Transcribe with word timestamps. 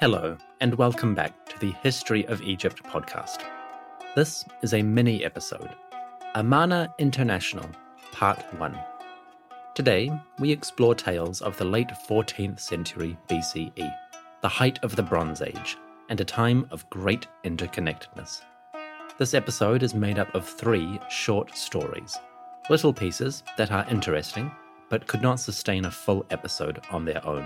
Hello, 0.00 0.38
and 0.60 0.76
welcome 0.76 1.12
back 1.12 1.44
to 1.46 1.58
the 1.58 1.72
History 1.82 2.24
of 2.28 2.40
Egypt 2.40 2.84
podcast. 2.84 3.42
This 4.14 4.44
is 4.62 4.72
a 4.72 4.80
mini 4.80 5.24
episode, 5.24 5.70
Amarna 6.36 6.94
International, 7.00 7.68
Part 8.12 8.38
1. 8.60 8.78
Today, 9.74 10.08
we 10.38 10.52
explore 10.52 10.94
tales 10.94 11.42
of 11.42 11.56
the 11.56 11.64
late 11.64 11.88
14th 12.08 12.60
century 12.60 13.18
BCE, 13.28 13.92
the 14.40 14.48
height 14.48 14.78
of 14.84 14.94
the 14.94 15.02
Bronze 15.02 15.42
Age, 15.42 15.76
and 16.08 16.20
a 16.20 16.24
time 16.24 16.68
of 16.70 16.88
great 16.90 17.26
interconnectedness. 17.42 18.42
This 19.18 19.34
episode 19.34 19.82
is 19.82 19.96
made 19.96 20.20
up 20.20 20.32
of 20.32 20.46
three 20.46 21.00
short 21.10 21.56
stories, 21.56 22.16
little 22.70 22.92
pieces 22.92 23.42
that 23.56 23.72
are 23.72 23.84
interesting, 23.90 24.52
but 24.90 25.08
could 25.08 25.22
not 25.22 25.40
sustain 25.40 25.86
a 25.86 25.90
full 25.90 26.24
episode 26.30 26.80
on 26.92 27.04
their 27.04 27.26
own. 27.26 27.44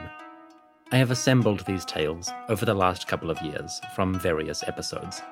I 0.93 0.97
have 0.97 1.11
assembled 1.11 1.61
these 1.61 1.87
tales 1.87 2.31
over 2.51 2.67
the 2.67 2.75
last 2.75 3.09
couple 3.09 3.31
of 3.31 3.41
years 3.41 3.81
from 3.95 4.19
various 4.19 4.63
episodes. 4.65 5.23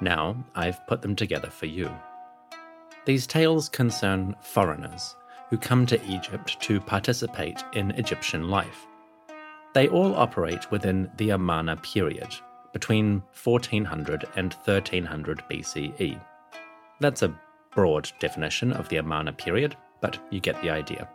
Now 0.00 0.34
I've 0.54 0.86
put 0.86 1.02
them 1.02 1.14
together 1.14 1.50
for 1.50 1.66
you. 1.66 1.90
These 3.04 3.26
tales 3.26 3.68
concern 3.68 4.34
foreigners 4.40 5.16
who 5.50 5.58
come 5.58 5.84
to 5.84 6.02
Egypt 6.06 6.58
to 6.62 6.80
participate 6.80 7.62
in 7.74 7.90
Egyptian 7.90 8.48
life. 8.48 8.86
They 9.74 9.88
all 9.88 10.14
operate 10.14 10.70
within 10.70 11.10
the 11.18 11.30
Amarna 11.30 11.76
period, 11.76 12.34
between 12.72 13.22
1400 13.44 14.26
and 14.36 14.54
1300 14.54 15.42
BCE. 15.50 16.18
That's 16.98 17.20
a 17.20 17.38
broad 17.74 18.10
definition 18.20 18.72
of 18.72 18.88
the 18.88 18.96
Amarna 18.96 19.34
period, 19.34 19.76
but 20.00 20.18
you 20.30 20.40
get 20.40 20.58
the 20.62 20.70
idea. 20.70 21.10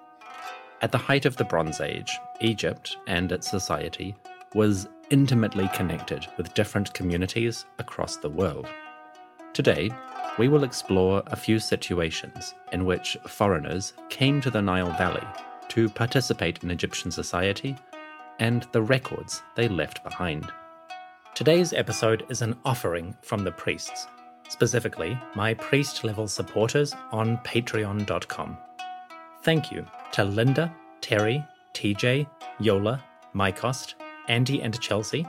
At 0.82 0.92
the 0.92 0.98
height 0.98 1.26
of 1.26 1.38
the 1.38 1.46
Bronze 1.46 1.80
Age, 1.80 2.20
Egypt 2.42 2.98
and 3.08 3.32
its 3.32 3.50
society 3.50 4.16
was 4.54 4.88
intimately 5.10 5.70
connected 5.74 6.28
with 6.38 6.54
different 6.54 6.94
communities 6.94 7.66
across 7.80 8.18
the 8.18 8.30
world. 8.30 8.68
Today, 9.54 9.90
we 10.38 10.50
will 10.50 10.66
explore 10.66 11.24
a 11.28 11.36
few 11.36 11.60
situations 11.60 12.54
in 12.72 12.86
which 12.86 13.18
foreigners 13.26 13.94
came 14.10 14.42
to 14.42 14.52
the 14.52 14.62
Nile 14.62 14.92
Valley 14.98 15.26
to 15.70 15.90
participate 15.90 16.62
in 16.62 16.72
Egyptian 16.72 17.10
society 17.10 17.78
and 18.40 18.68
the 18.74 18.82
records 18.82 19.42
they 19.56 19.70
left 19.70 20.04
behind. 20.04 20.52
Today's 21.36 21.72
episode 21.72 22.26
is 22.30 22.42
an 22.42 22.58
offering 22.66 23.16
from 23.22 23.44
the 23.44 23.52
priests, 23.52 24.08
specifically 24.50 25.18
my 25.36 25.54
priest 25.54 26.04
level 26.04 26.28
supporters 26.28 26.94
on 27.12 27.38
patreon.com. 27.40 28.58
Thank 29.46 29.72
you 29.72 29.86
to 30.14 30.24
Linda, 30.24 30.74
Terry, 31.02 31.46
TJ, 31.76 32.26
Yola, 32.60 33.04
Mycost, 33.36 33.94
Andy 34.28 34.64
and 34.64 34.82
Chelsea, 34.82 35.24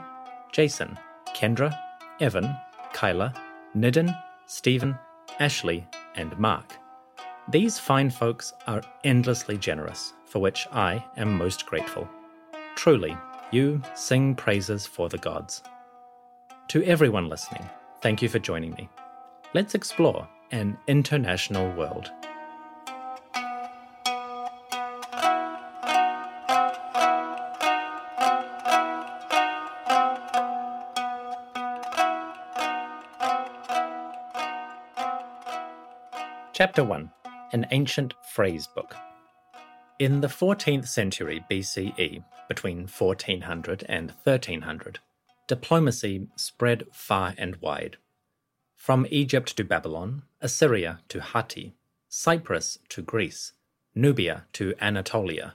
Jason, 0.51 0.97
Kendra, 1.35 1.77
Evan, 2.19 2.57
Kyla, 2.93 3.31
Nidden, 3.75 4.19
Stephen, 4.47 4.97
Ashley, 5.39 5.85
and 6.15 6.35
Mark. 6.39 6.79
These 7.49 7.77
fine 7.77 8.09
folks 8.09 8.53
are 8.65 8.81
endlessly 9.03 9.55
generous, 9.55 10.13
for 10.25 10.39
which 10.39 10.67
I 10.71 11.05
am 11.15 11.37
most 11.37 11.67
grateful. 11.67 12.09
Truly, 12.75 13.15
you 13.51 13.83
sing 13.93 14.33
praises 14.33 14.87
for 14.87 15.09
the 15.09 15.19
gods. 15.19 15.61
To 16.69 16.83
everyone 16.85 17.29
listening, 17.29 17.69
thank 18.01 18.23
you 18.23 18.29
for 18.29 18.39
joining 18.39 18.71
me. 18.71 18.89
Let's 19.53 19.75
explore 19.75 20.27
an 20.49 20.75
international 20.87 21.71
world. 21.73 22.09
Chapter 36.57 36.83
1 36.83 37.11
An 37.53 37.67
Ancient 37.69 38.15
Phrase 38.33 38.65
Book. 38.65 38.95
In 39.99 40.21
the 40.21 40.27
14th 40.27 40.87
century 40.87 41.45
BCE, 41.51 42.23
between 42.47 42.87
1400 42.87 43.85
and 43.87 44.09
1300, 44.23 44.97
diplomacy 45.45 46.29
spread 46.35 46.85
far 46.91 47.35
and 47.37 47.57
wide. 47.57 47.97
From 48.75 49.05
Egypt 49.11 49.55
to 49.57 49.63
Babylon, 49.63 50.23
Assyria 50.41 51.01
to 51.09 51.21
Hatti, 51.21 51.75
Cyprus 52.09 52.79
to 52.89 53.03
Greece, 53.03 53.53
Nubia 53.93 54.45
to 54.53 54.73
Anatolia, 54.81 55.53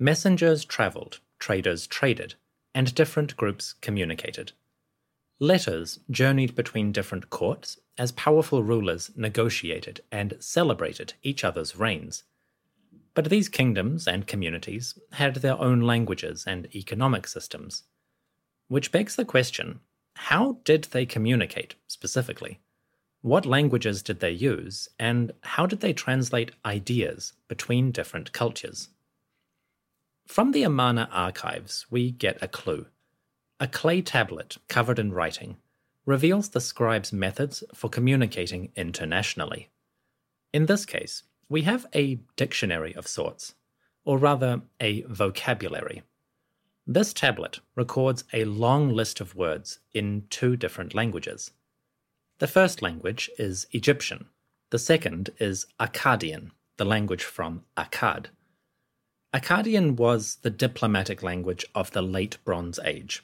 messengers 0.00 0.64
travelled, 0.64 1.20
traders 1.38 1.86
traded, 1.86 2.34
and 2.74 2.92
different 2.96 3.36
groups 3.36 3.74
communicated. 3.80 4.50
Letters 5.40 5.98
journeyed 6.10 6.54
between 6.54 6.92
different 6.92 7.28
courts 7.28 7.78
as 7.98 8.12
powerful 8.12 8.62
rulers 8.62 9.10
negotiated 9.16 10.00
and 10.12 10.36
celebrated 10.38 11.14
each 11.22 11.42
other's 11.42 11.76
reigns. 11.76 12.24
But 13.14 13.30
these 13.30 13.48
kingdoms 13.48 14.06
and 14.06 14.26
communities 14.26 14.98
had 15.12 15.36
their 15.36 15.58
own 15.60 15.80
languages 15.80 16.44
and 16.46 16.72
economic 16.74 17.26
systems. 17.26 17.84
Which 18.68 18.92
begs 18.92 19.16
the 19.16 19.24
question 19.24 19.80
how 20.16 20.58
did 20.64 20.84
they 20.84 21.06
communicate 21.06 21.74
specifically? 21.88 22.60
What 23.20 23.46
languages 23.46 24.02
did 24.02 24.20
they 24.20 24.30
use, 24.30 24.88
and 24.98 25.32
how 25.40 25.66
did 25.66 25.80
they 25.80 25.92
translate 25.92 26.52
ideas 26.64 27.32
between 27.48 27.90
different 27.90 28.32
cultures? 28.32 28.90
From 30.26 30.52
the 30.52 30.62
Amarna 30.62 31.08
archives, 31.10 31.86
we 31.90 32.10
get 32.10 32.42
a 32.42 32.48
clue. 32.48 32.86
A 33.60 33.68
clay 33.68 34.02
tablet 34.02 34.58
covered 34.68 34.98
in 34.98 35.12
writing 35.12 35.58
reveals 36.06 36.48
the 36.48 36.60
scribe's 36.60 37.12
methods 37.12 37.62
for 37.72 37.88
communicating 37.88 38.72
internationally. 38.74 39.68
In 40.52 40.66
this 40.66 40.84
case, 40.84 41.22
we 41.48 41.62
have 41.62 41.86
a 41.94 42.18
dictionary 42.36 42.94
of 42.94 43.06
sorts, 43.06 43.54
or 44.04 44.18
rather, 44.18 44.62
a 44.80 45.02
vocabulary. 45.02 46.02
This 46.84 47.12
tablet 47.12 47.60
records 47.76 48.24
a 48.32 48.44
long 48.44 48.90
list 48.90 49.20
of 49.20 49.36
words 49.36 49.78
in 49.92 50.26
two 50.30 50.56
different 50.56 50.92
languages. 50.92 51.52
The 52.38 52.48
first 52.48 52.82
language 52.82 53.30
is 53.38 53.68
Egyptian, 53.70 54.26
the 54.70 54.78
second 54.80 55.30
is 55.38 55.66
Akkadian, 55.78 56.50
the 56.76 56.84
language 56.84 57.22
from 57.22 57.64
Akkad. 57.76 58.26
Akkadian 59.32 59.94
was 59.96 60.38
the 60.42 60.50
diplomatic 60.50 61.22
language 61.22 61.64
of 61.74 61.92
the 61.92 62.02
late 62.02 62.38
Bronze 62.44 62.80
Age. 62.84 63.22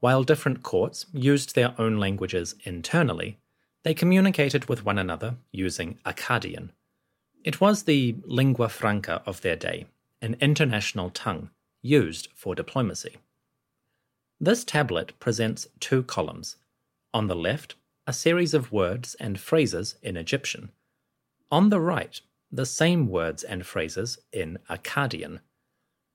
While 0.00 0.24
different 0.24 0.62
courts 0.62 1.06
used 1.12 1.54
their 1.54 1.74
own 1.78 1.98
languages 1.98 2.54
internally, 2.64 3.38
they 3.82 3.94
communicated 3.94 4.68
with 4.68 4.84
one 4.84 4.98
another 4.98 5.36
using 5.52 5.98
Akkadian. 6.04 6.70
It 7.44 7.60
was 7.60 7.84
the 7.84 8.16
lingua 8.24 8.68
franca 8.68 9.22
of 9.24 9.42
their 9.42 9.56
day, 9.56 9.86
an 10.20 10.36
international 10.40 11.10
tongue 11.10 11.50
used 11.82 12.28
for 12.34 12.54
diplomacy. 12.54 13.16
This 14.40 14.64
tablet 14.64 15.12
presents 15.20 15.66
two 15.80 16.02
columns. 16.02 16.56
On 17.12 17.26
the 17.26 17.36
left, 17.36 17.74
a 18.06 18.12
series 18.12 18.54
of 18.54 18.72
words 18.72 19.14
and 19.16 19.38
phrases 19.38 19.96
in 20.02 20.16
Egyptian. 20.16 20.70
On 21.50 21.68
the 21.68 21.80
right, 21.80 22.20
the 22.50 22.66
same 22.66 23.06
words 23.08 23.44
and 23.44 23.66
phrases 23.66 24.18
in 24.32 24.58
Akkadian. 24.68 25.40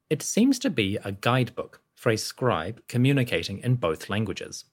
It 0.10 0.22
seems 0.22 0.58
to 0.60 0.70
be 0.70 0.98
a 1.04 1.12
guidebook 1.12 1.82
a 2.10 2.18
scribe 2.18 2.82
communicating 2.88 3.60
in 3.60 3.76
both 3.76 4.10
languages. 4.10 4.66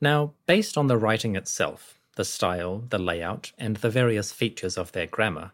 Now, 0.00 0.34
based 0.46 0.78
on 0.78 0.86
the 0.86 0.96
writing 0.96 1.36
itself, 1.36 1.98
the 2.16 2.24
style, 2.24 2.84
the 2.88 2.98
layout, 2.98 3.52
and 3.58 3.76
the 3.76 3.90
various 3.90 4.32
features 4.32 4.76
of 4.76 4.92
their 4.92 5.06
grammar, 5.06 5.52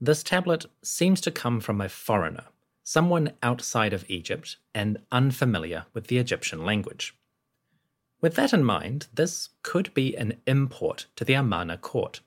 this 0.00 0.22
tablet 0.22 0.66
seems 0.82 1.20
to 1.22 1.30
come 1.30 1.60
from 1.60 1.80
a 1.80 1.88
foreigner, 1.88 2.44
someone 2.82 3.32
outside 3.42 3.92
of 3.92 4.08
Egypt 4.08 4.56
and 4.74 4.98
unfamiliar 5.12 5.86
with 5.92 6.06
the 6.06 6.18
Egyptian 6.18 6.64
language. 6.64 7.14
With 8.20 8.34
that 8.34 8.52
in 8.52 8.64
mind, 8.64 9.08
this 9.14 9.50
could 9.62 9.92
be 9.94 10.16
an 10.16 10.40
import 10.46 11.06
to 11.16 11.24
the 11.24 11.34
Amarna 11.34 11.78
court. 11.78 12.20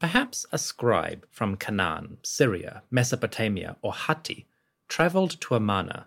Perhaps 0.00 0.46
a 0.52 0.58
scribe 0.58 1.26
from 1.30 1.56
Canaan, 1.56 2.18
Syria, 2.22 2.82
Mesopotamia, 2.90 3.76
or 3.82 3.92
Hatti 3.92 4.46
travelled 4.88 5.40
to 5.40 5.54
Amarna, 5.54 6.06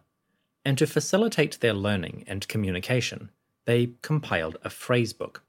and 0.64 0.78
to 0.78 0.88
facilitate 0.88 1.60
their 1.60 1.74
learning 1.74 2.24
and 2.28 2.48
communication, 2.48 3.30
they 3.66 3.92
compiled 4.02 4.58
a 4.64 4.70
phrase 4.70 5.14
book. 5.14 5.44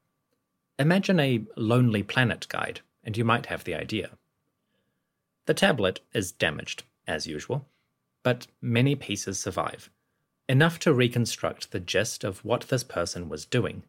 Imagine 0.79 1.21
a 1.21 1.45
Lonely 1.57 2.03
Planet 2.03 2.47
guide, 2.49 2.81
and 3.05 3.17
you 3.17 3.25
might 3.25 3.47
have 3.47 3.65
the 3.65 3.75
idea. 3.75 4.11
The 5.47 5.55
tablet 5.55 6.01
is 6.13 6.33
damaged, 6.33 6.85
as 7.07 7.27
usual, 7.27 7.67
but 8.23 8.47
many 8.61 8.95
pieces 8.95 9.39
survive, 9.39 9.91
enough 10.49 10.79
to 10.81 10.95
reconstruct 10.95 11.71
the 11.71 11.81
gist 11.81 12.25
of 12.25 12.45
what 12.45 12.63
this 12.63 12.85
person 12.85 13.29
was 13.29 13.45
doing. 13.45 13.83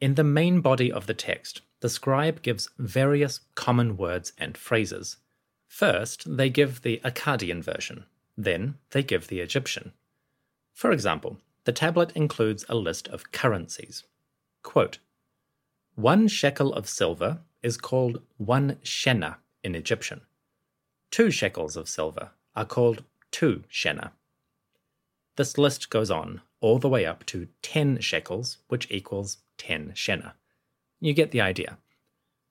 In 0.00 0.14
the 0.14 0.24
main 0.24 0.60
body 0.60 0.90
of 0.90 1.06
the 1.06 1.14
text, 1.14 1.60
the 1.80 1.88
scribe 1.88 2.42
gives 2.42 2.70
various 2.78 3.40
common 3.54 3.96
words 3.96 4.32
and 4.38 4.56
phrases. 4.56 5.16
First, 5.66 6.36
they 6.36 6.50
give 6.50 6.82
the 6.82 7.00
Akkadian 7.04 7.62
version, 7.62 8.04
then, 8.36 8.76
they 8.90 9.02
give 9.02 9.28
the 9.28 9.40
Egyptian. 9.40 9.92
For 10.72 10.92
example, 10.92 11.38
the 11.64 11.72
tablet 11.72 12.12
includes 12.12 12.64
a 12.68 12.74
list 12.74 13.08
of 13.08 13.32
currencies. 13.32 14.04
Quote, 14.62 14.98
one 15.94 16.28
shekel 16.28 16.72
of 16.72 16.88
silver 16.88 17.40
is 17.62 17.76
called 17.76 18.22
one 18.38 18.76
shena 18.82 19.36
in 19.62 19.74
Egyptian. 19.74 20.22
Two 21.10 21.30
shekels 21.30 21.76
of 21.76 21.88
silver 21.88 22.30
are 22.56 22.64
called 22.64 23.04
two 23.30 23.64
shena. 23.70 24.12
This 25.36 25.58
list 25.58 25.90
goes 25.90 26.10
on 26.10 26.40
all 26.60 26.78
the 26.78 26.88
way 26.88 27.04
up 27.04 27.24
to 27.26 27.48
10 27.62 28.00
shekels, 28.00 28.58
which 28.68 28.90
equals 28.90 29.38
10 29.58 29.92
shena. 29.94 30.32
You 31.00 31.12
get 31.12 31.30
the 31.30 31.40
idea. 31.40 31.78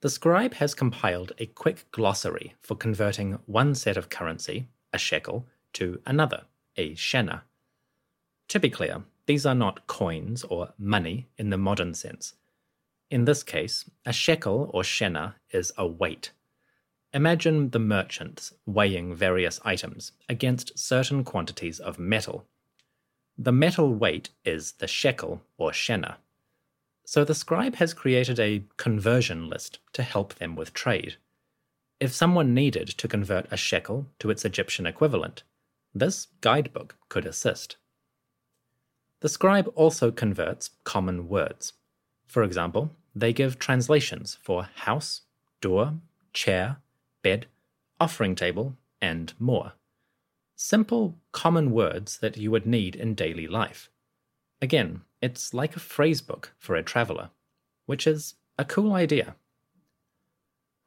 The 0.01 0.09
scribe 0.09 0.55
has 0.55 0.73
compiled 0.73 1.33
a 1.37 1.45
quick 1.45 1.85
glossary 1.91 2.55
for 2.61 2.75
converting 2.75 3.39
one 3.45 3.75
set 3.75 3.97
of 3.97 4.09
currency, 4.09 4.67
a 4.93 4.97
shekel, 4.97 5.45
to 5.73 6.01
another, 6.05 6.43
a 6.77 6.95
shena. 6.95 7.41
To 8.49 8.59
be 8.59 8.69
clear, 8.71 9.03
these 9.27 9.45
are 9.45 9.55
not 9.55 9.85
coins 9.85 10.43
or 10.43 10.73
money 10.79 11.27
in 11.37 11.51
the 11.51 11.57
modern 11.57 11.93
sense. 11.93 12.33
In 13.11 13.25
this 13.25 13.43
case, 13.43 13.89
a 14.05 14.11
shekel 14.11 14.71
or 14.73 14.81
shena 14.81 15.35
is 15.51 15.71
a 15.77 15.85
weight. 15.85 16.31
Imagine 17.13 17.69
the 17.69 17.79
merchants 17.79 18.53
weighing 18.65 19.13
various 19.13 19.59
items 19.63 20.13
against 20.27 20.77
certain 20.77 21.23
quantities 21.23 21.79
of 21.79 21.99
metal. 21.99 22.45
The 23.37 23.51
metal 23.51 23.93
weight 23.93 24.29
is 24.43 24.73
the 24.73 24.87
shekel 24.87 25.41
or 25.57 25.69
shena. 25.71 26.15
So 27.05 27.23
the 27.23 27.35
scribe 27.35 27.75
has 27.75 27.93
created 27.93 28.39
a 28.39 28.63
conversion 28.77 29.47
list 29.47 29.77
to 29.93 30.01
help 30.01 30.35
them 30.35 30.55
with 30.55 30.73
trade. 30.73 31.17
If 31.99 32.13
someone 32.13 32.53
needed 32.53 32.87
to 32.89 33.07
convert 33.07 33.51
a 33.51 33.57
shekel 33.57 34.07
to 34.19 34.31
its 34.31 34.43
Egyptian 34.43 34.87
equivalent, 34.87 35.43
this 35.93 36.27
guidebook 36.41 36.95
could 37.09 37.25
assist. 37.25 37.77
The 39.21 39.29
scribe 39.29 39.69
also 39.75 40.11
converts 40.11 40.69
common 40.83 41.27
words. 41.27 41.73
For 42.25 42.43
example, 42.43 42.91
they 43.13 43.33
give 43.33 43.59
translations 43.59 44.37
for 44.41 44.69
house, 44.75 45.21
door, 45.61 45.95
chair, 46.31 46.77
bed, 47.21 47.47
offering 47.99 48.35
table, 48.35 48.77
and 49.01 49.33
more. 49.39 49.73
Simple, 50.55 51.17
common 51.31 51.71
words 51.71 52.19
that 52.19 52.37
you 52.37 52.51
would 52.51 52.65
need 52.65 52.95
in 52.95 53.13
daily 53.13 53.47
life. 53.47 53.89
Again, 54.61 55.01
it's 55.21 55.53
like 55.53 55.75
a 55.75 55.79
phrase 55.79 56.21
book 56.21 56.53
for 56.57 56.75
a 56.75 56.83
traveller, 56.83 57.29
which 57.85 58.05
is 58.07 58.35
a 58.57 58.65
cool 58.65 58.93
idea. 58.93 59.35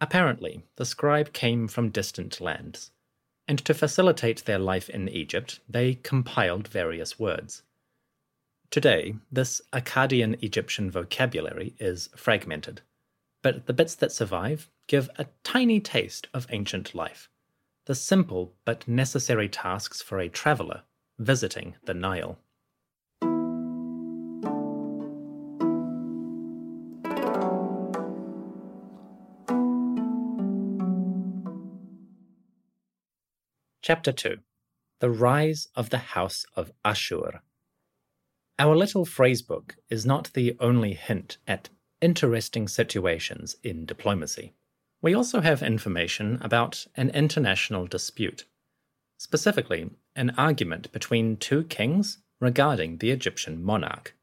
Apparently, 0.00 0.62
the 0.76 0.84
scribe 0.84 1.32
came 1.32 1.68
from 1.68 1.90
distant 1.90 2.40
lands, 2.40 2.90
and 3.46 3.58
to 3.64 3.74
facilitate 3.74 4.44
their 4.44 4.58
life 4.58 4.88
in 4.88 5.08
Egypt, 5.08 5.60
they 5.68 5.94
compiled 5.94 6.68
various 6.68 7.18
words. 7.18 7.62
Today, 8.72 9.16
this 9.30 9.60
Akkadian 9.74 10.42
Egyptian 10.42 10.90
vocabulary 10.90 11.74
is 11.78 12.08
fragmented, 12.16 12.80
but 13.42 13.66
the 13.66 13.74
bits 13.74 13.94
that 13.96 14.12
survive 14.12 14.70
give 14.86 15.10
a 15.18 15.26
tiny 15.44 15.78
taste 15.78 16.26
of 16.32 16.46
ancient 16.48 16.94
life, 16.94 17.28
the 17.84 17.94
simple 17.94 18.54
but 18.64 18.88
necessary 18.88 19.46
tasks 19.46 20.00
for 20.00 20.18
a 20.18 20.30
traveller 20.30 20.84
visiting 21.18 21.74
the 21.84 21.92
Nile. 21.92 22.38
Chapter 33.82 34.12
2 34.12 34.38
The 35.00 35.10
Rise 35.10 35.68
of 35.76 35.90
the 35.90 35.98
House 35.98 36.46
of 36.56 36.72
Ashur. 36.86 37.42
Our 38.62 38.76
little 38.76 39.04
phrasebook 39.04 39.74
is 39.90 40.06
not 40.06 40.30
the 40.34 40.56
only 40.60 40.94
hint 40.94 41.36
at 41.48 41.68
interesting 42.00 42.68
situations 42.68 43.56
in 43.64 43.86
diplomacy. 43.86 44.52
We 45.00 45.16
also 45.16 45.40
have 45.40 45.64
information 45.64 46.38
about 46.40 46.86
an 46.94 47.10
international 47.10 47.88
dispute, 47.88 48.44
specifically, 49.18 49.90
an 50.14 50.30
argument 50.38 50.92
between 50.92 51.38
two 51.38 51.64
kings 51.64 52.18
regarding 52.38 52.98
the 52.98 53.10
Egyptian 53.10 53.64
monarch. 53.64 54.14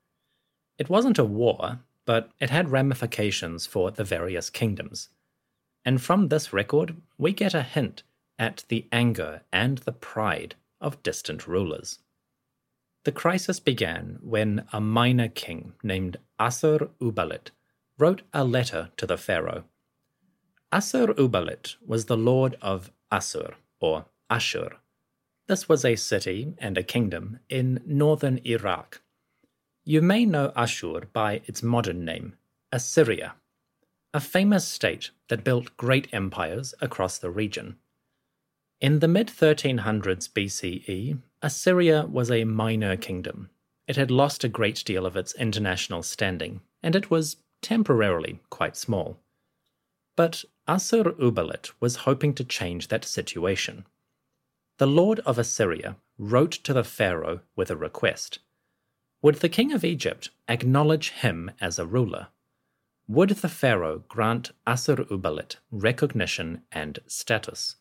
It 0.77 0.89
wasn't 0.89 1.19
a 1.19 1.25
war, 1.25 1.79
but 2.05 2.31
it 2.39 2.49
had 2.49 2.71
ramifications 2.71 3.65
for 3.65 3.91
the 3.91 4.05
various 4.05 4.49
kingdoms. 4.49 5.09
And 5.83 6.01
from 6.01 6.29
this 6.29 6.53
record, 6.53 6.95
we 7.17 7.33
get 7.33 7.53
a 7.53 7.61
hint 7.61 8.03
at 8.37 8.63
the 8.69 8.87
anger 8.93 9.41
and 9.51 9.79
the 9.79 9.91
pride 9.91 10.55
of 10.79 11.03
distant 11.03 11.45
rulers. 11.45 11.99
The 13.05 13.11
crisis 13.11 13.59
began 13.59 14.19
when 14.21 14.65
a 14.73 14.81
minor 14.81 15.29
king 15.29 15.73
named 15.81 16.17
Assur 16.37 16.89
Uballit 17.01 17.51
wrote 17.97 18.23
a 18.33 18.43
letter 18.43 18.89
to 18.97 19.05
the 19.05 19.17
pharaoh. 19.17 19.63
Assur 20.71 21.13
Uballit 21.13 21.75
was 21.85 22.05
the 22.05 22.17
lord 22.17 22.57
of 22.61 22.91
Assur, 23.11 23.55
or 23.79 24.05
Ashur. 24.29 24.77
This 25.47 25.67
was 25.67 25.83
a 25.83 25.95
city 25.95 26.53
and 26.59 26.77
a 26.77 26.83
kingdom 26.83 27.39
in 27.49 27.81
northern 27.85 28.39
Iraq. 28.45 29.01
You 29.83 30.01
may 30.01 30.25
know 30.25 30.51
Ashur 30.55 31.05
by 31.11 31.41
its 31.47 31.63
modern 31.63 32.05
name, 32.05 32.35
Assyria, 32.71 33.33
a 34.13 34.19
famous 34.19 34.67
state 34.67 35.09
that 35.29 35.43
built 35.43 35.75
great 35.77 36.07
empires 36.11 36.75
across 36.81 37.17
the 37.17 37.31
region. 37.31 37.77
In 38.79 38.99
the 38.99 39.07
mid 39.07 39.27
1300s 39.27 40.29
BCE, 40.29 41.19
Assyria 41.41 42.05
was 42.05 42.29
a 42.29 42.43
minor 42.43 42.97
kingdom. 42.97 43.49
It 43.87 43.95
had 43.95 44.11
lost 44.11 44.43
a 44.43 44.49
great 44.49 44.83
deal 44.85 45.05
of 45.05 45.15
its 45.15 45.33
international 45.35 46.03
standing, 46.03 46.61
and 46.83 46.95
it 46.95 47.09
was 47.09 47.37
temporarily 47.61 48.41
quite 48.49 48.75
small. 48.75 49.19
But 50.17 50.43
Assur 50.67 51.13
Uballit 51.13 51.71
was 51.79 52.03
hoping 52.07 52.33
to 52.35 52.43
change 52.43 52.89
that 52.89 53.05
situation. 53.05 53.85
The 54.79 54.87
lord 54.87 55.19
of 55.21 55.39
Assyria 55.39 55.95
wrote 56.17 56.51
to 56.51 56.73
the 56.73 56.83
pharaoh 56.83 57.39
with 57.55 57.71
a 57.71 57.77
request. 57.77 58.39
Would 59.21 59.35
the 59.35 59.49
king 59.49 59.71
of 59.71 59.85
Egypt 59.85 60.31
acknowledge 60.49 61.11
him 61.11 61.51
as 61.61 61.79
a 61.79 61.85
ruler? 61.85 62.27
Would 63.07 63.29
the 63.29 63.49
pharaoh 63.49 64.03
grant 64.09 64.51
Assur 64.67 65.05
Uballit 65.05 65.55
recognition 65.71 66.63
and 66.71 66.99
status? 67.07 67.77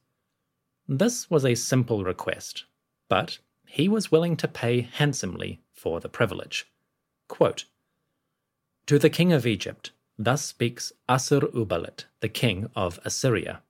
This 0.87 1.29
was 1.29 1.45
a 1.45 1.55
simple 1.57 2.05
request, 2.05 2.65
but 3.09 3.39
he 3.69 3.89
was 3.89 4.11
willing 4.11 4.37
to 4.37 4.49
pay 4.49 4.81
handsomely 4.81 5.61
for 5.73 6.01
the 6.01 6.09
privilege. 6.09 6.67
Quote, 7.29 7.65
to 8.87 8.99
the 8.99 9.11
king 9.11 9.33
of 9.33 9.47
Egypt, 9.47 9.93
thus 10.19 10.43
speaks 10.43 10.93
Assur 11.09 11.41
Uballit, 11.53 12.05
the 12.21 12.29
king 12.29 12.71
of 12.75 12.99
Assyria 13.05 13.63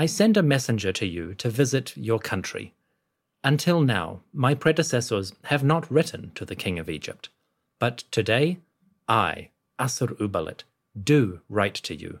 I 0.00 0.06
send 0.06 0.38
a 0.38 0.42
messenger 0.42 0.92
to 0.92 1.04
you 1.04 1.34
to 1.34 1.50
visit 1.50 1.94
your 1.94 2.18
country. 2.18 2.72
Until 3.44 3.82
now, 3.82 4.20
my 4.32 4.54
predecessors 4.54 5.34
have 5.44 5.62
not 5.62 5.90
written 5.90 6.32
to 6.36 6.46
the 6.46 6.56
king 6.56 6.78
of 6.78 6.88
Egypt, 6.88 7.28
but 7.78 8.04
today, 8.10 8.60
I, 9.06 9.50
Assur 9.78 10.06
Uballit, 10.06 10.62
do 10.98 11.42
write 11.50 11.74
to 11.74 11.94
you. 11.94 12.20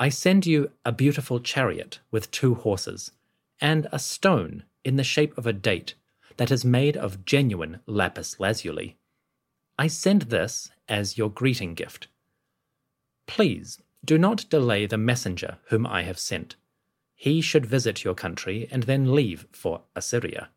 I 0.00 0.08
send 0.08 0.44
you 0.44 0.72
a 0.84 0.90
beautiful 0.90 1.38
chariot 1.38 2.00
with 2.10 2.32
two 2.32 2.54
horses 2.54 3.12
and 3.60 3.86
a 3.92 4.00
stone 4.00 4.64
in 4.82 4.96
the 4.96 5.04
shape 5.04 5.38
of 5.38 5.46
a 5.46 5.52
date 5.52 5.94
that 6.38 6.50
is 6.50 6.64
made 6.64 6.96
of 6.96 7.24
genuine 7.24 7.80
lapis 7.86 8.40
lazuli. 8.40 8.96
I 9.78 9.86
send 9.86 10.22
this 10.22 10.70
as 10.88 11.18
your 11.18 11.30
greeting 11.30 11.74
gift. 11.74 12.08
Please 13.26 13.78
do 14.04 14.16
not 14.16 14.48
delay 14.48 14.86
the 14.86 14.96
messenger 14.96 15.58
whom 15.68 15.86
I 15.86 16.02
have 16.02 16.18
sent. 16.18 16.56
He 17.14 17.40
should 17.40 17.66
visit 17.66 18.04
your 18.04 18.14
country 18.14 18.68
and 18.70 18.84
then 18.84 19.14
leave 19.14 19.46
for 19.52 19.82
Assyria. 19.94 20.48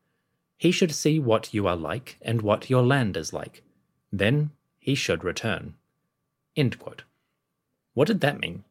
He 0.57 0.71
should 0.71 0.93
see 0.93 1.19
what 1.19 1.53
you 1.53 1.67
are 1.67 1.75
like 1.75 2.17
and 2.21 2.41
what 2.41 2.69
your 2.69 2.83
land 2.83 3.17
is 3.17 3.33
like. 3.33 3.63
Then 4.11 4.51
he 4.79 4.95
should 4.95 5.23
return. 5.23 5.73
What 7.93 8.07
did 8.07 8.21
that 8.21 8.39
mean? 8.39 8.63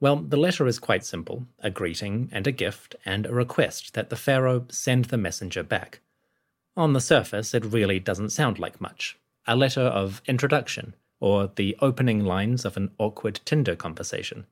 Well, 0.00 0.16
the 0.16 0.36
letter 0.36 0.66
is 0.66 0.78
quite 0.78 1.04
simple 1.04 1.46
a 1.60 1.70
greeting 1.70 2.28
and 2.30 2.46
a 2.46 2.52
gift 2.52 2.94
and 3.04 3.26
a 3.26 3.34
request 3.34 3.94
that 3.94 4.10
the 4.10 4.16
Pharaoh 4.16 4.66
send 4.70 5.06
the 5.06 5.16
messenger 5.16 5.62
back. 5.62 6.00
On 6.78 6.92
the 6.92 7.00
surface, 7.00 7.54
it 7.54 7.64
really 7.64 7.98
doesn't 7.98 8.30
sound 8.30 8.60
like 8.60 8.80
much 8.80 9.18
a 9.48 9.56
letter 9.56 9.80
of 9.80 10.22
introduction, 10.26 10.94
or 11.18 11.50
the 11.56 11.76
opening 11.80 12.24
lines 12.24 12.64
of 12.64 12.76
an 12.76 12.92
awkward 12.98 13.40
Tinder 13.44 13.74
conversation. 13.74 14.46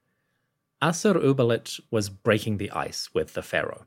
Assur-uballit 0.82 1.78
was 1.92 2.08
breaking 2.08 2.56
the 2.56 2.70
ice 2.72 3.10
with 3.14 3.34
the 3.34 3.42
Pharaoh. 3.42 3.86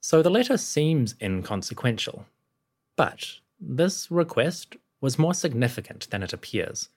So 0.00 0.22
the 0.22 0.30
letter 0.30 0.56
seems 0.56 1.16
inconsequential, 1.20 2.26
but 2.94 3.38
this 3.58 4.08
request 4.08 4.76
was 5.00 5.18
more 5.18 5.34
significant 5.34 6.08
than 6.10 6.22
it 6.22 6.32
appears. 6.32 6.90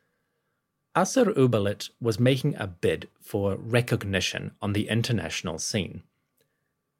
Assur-uballit 0.94 1.90
was 2.00 2.20
making 2.20 2.56
a 2.58 2.68
bid 2.68 3.08
for 3.20 3.56
recognition 3.56 4.52
on 4.62 4.74
the 4.74 4.90
international 4.90 5.58
scene. 5.58 6.04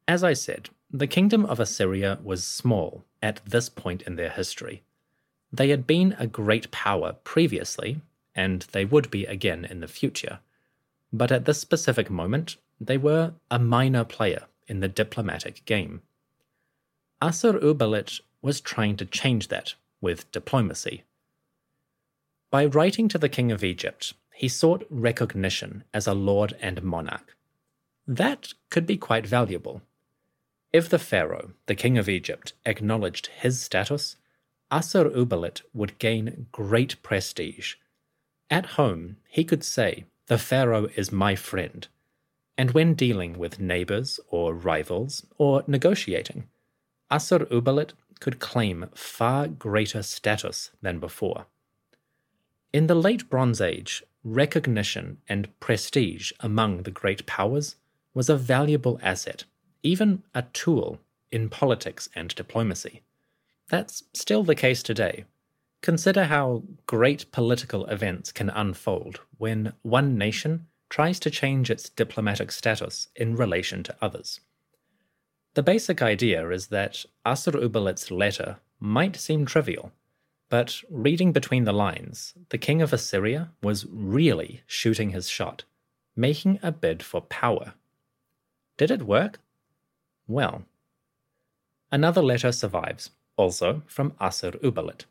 As 0.08 0.24
I 0.24 0.32
said, 0.32 0.70
the 0.90 1.06
kingdom 1.06 1.44
of 1.44 1.60
Assyria 1.60 2.18
was 2.22 2.42
small 2.42 3.04
at 3.26 3.40
this 3.44 3.68
point 3.68 4.02
in 4.02 4.14
their 4.14 4.30
history. 4.30 4.84
They 5.52 5.70
had 5.70 5.84
been 5.84 6.14
a 6.18 6.28
great 6.28 6.70
power 6.70 7.16
previously, 7.24 8.00
and 8.36 8.62
they 8.70 8.84
would 8.84 9.10
be 9.10 9.24
again 9.26 9.64
in 9.64 9.80
the 9.80 9.88
future. 9.88 10.38
But 11.12 11.32
at 11.32 11.44
this 11.44 11.60
specific 11.60 12.08
moment, 12.08 12.56
they 12.80 12.96
were 12.96 13.32
a 13.50 13.58
minor 13.58 14.04
player 14.04 14.44
in 14.68 14.78
the 14.78 14.88
diplomatic 14.88 15.64
game. 15.64 16.02
Assur-uballit 17.20 18.20
was 18.42 18.60
trying 18.60 18.96
to 18.98 19.04
change 19.04 19.48
that 19.48 19.74
with 20.00 20.30
diplomacy. 20.30 21.02
By 22.50 22.66
writing 22.66 23.08
to 23.08 23.18
the 23.18 23.28
king 23.28 23.50
of 23.50 23.64
Egypt, 23.64 24.14
he 24.34 24.48
sought 24.48 24.86
recognition 24.88 25.82
as 25.92 26.06
a 26.06 26.14
lord 26.14 26.54
and 26.60 26.82
monarch. 26.82 27.34
That 28.06 28.52
could 28.70 28.86
be 28.86 28.96
quite 28.96 29.26
valuable. 29.26 29.82
If 30.72 30.88
the 30.88 30.98
pharaoh, 30.98 31.52
the 31.66 31.74
king 31.74 31.96
of 31.96 32.08
Egypt, 32.08 32.52
acknowledged 32.64 33.28
his 33.28 33.60
status, 33.60 34.16
Assur-uballit 34.70 35.62
would 35.72 35.98
gain 35.98 36.46
great 36.52 37.00
prestige. 37.02 37.74
At 38.50 38.66
home, 38.76 39.16
he 39.28 39.44
could 39.44 39.64
say, 39.64 40.04
The 40.26 40.38
pharaoh 40.38 40.88
is 40.96 41.12
my 41.12 41.34
friend. 41.36 41.86
And 42.58 42.72
when 42.72 42.94
dealing 42.94 43.38
with 43.38 43.60
neighbors 43.60 44.18
or 44.28 44.54
rivals 44.54 45.24
or 45.38 45.62
negotiating, 45.66 46.48
Assur-uballit 47.10 47.92
could 48.18 48.40
claim 48.40 48.86
far 48.94 49.46
greater 49.46 50.02
status 50.02 50.70
than 50.82 50.98
before. 50.98 51.46
In 52.72 52.86
the 52.86 52.94
late 52.94 53.28
Bronze 53.30 53.60
Age, 53.60 54.02
recognition 54.24 55.18
and 55.28 55.48
prestige 55.60 56.32
among 56.40 56.82
the 56.82 56.90
great 56.90 57.26
powers 57.26 57.76
was 58.14 58.28
a 58.28 58.36
valuable 58.36 58.98
asset, 59.02 59.44
even 59.86 60.24
a 60.34 60.42
tool 60.42 60.98
in 61.30 61.48
politics 61.48 62.08
and 62.14 62.34
diplomacy. 62.34 63.02
That's 63.68 64.02
still 64.12 64.42
the 64.42 64.54
case 64.56 64.82
today. 64.82 65.24
Consider 65.80 66.24
how 66.24 66.64
great 66.86 67.30
political 67.30 67.86
events 67.86 68.32
can 68.32 68.50
unfold 68.50 69.20
when 69.38 69.72
one 69.82 70.18
nation 70.18 70.66
tries 70.88 71.20
to 71.20 71.30
change 71.30 71.70
its 71.70 71.88
diplomatic 71.88 72.50
status 72.50 73.08
in 73.14 73.36
relation 73.36 73.84
to 73.84 73.96
others. 74.02 74.40
The 75.54 75.62
basic 75.62 76.02
idea 76.02 76.48
is 76.50 76.66
that 76.68 77.04
Assur-uballit's 77.24 78.10
letter 78.10 78.56
might 78.80 79.16
seem 79.16 79.46
trivial, 79.46 79.92
but 80.48 80.82
reading 80.90 81.32
between 81.32 81.64
the 81.64 81.72
lines, 81.72 82.34
the 82.50 82.58
king 82.58 82.82
of 82.82 82.92
Assyria 82.92 83.50
was 83.62 83.86
really 83.88 84.62
shooting 84.66 85.10
his 85.10 85.28
shot, 85.28 85.64
making 86.16 86.58
a 86.62 86.72
bid 86.72 87.02
for 87.02 87.20
power. 87.20 87.74
Did 88.76 88.90
it 88.90 89.02
work? 89.02 89.38
Well. 90.26 90.64
Another 91.90 92.22
letter 92.22 92.52
survives, 92.52 93.10
also 93.36 93.82
from 93.86 94.14
Assur-uballit. 94.20 95.04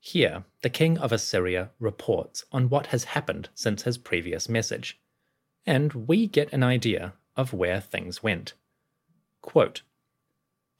Here, 0.00 0.44
the 0.62 0.70
king 0.70 0.98
of 0.98 1.12
Assyria 1.12 1.70
reports 1.78 2.44
on 2.52 2.68
what 2.68 2.86
has 2.86 3.04
happened 3.04 3.48
since 3.54 3.82
his 3.82 3.98
previous 3.98 4.48
message, 4.48 4.98
and 5.66 5.92
we 5.92 6.26
get 6.26 6.52
an 6.52 6.62
idea 6.62 7.14
of 7.36 7.52
where 7.52 7.80
things 7.80 8.22
went. 8.22 8.54
Quote, 9.42 9.82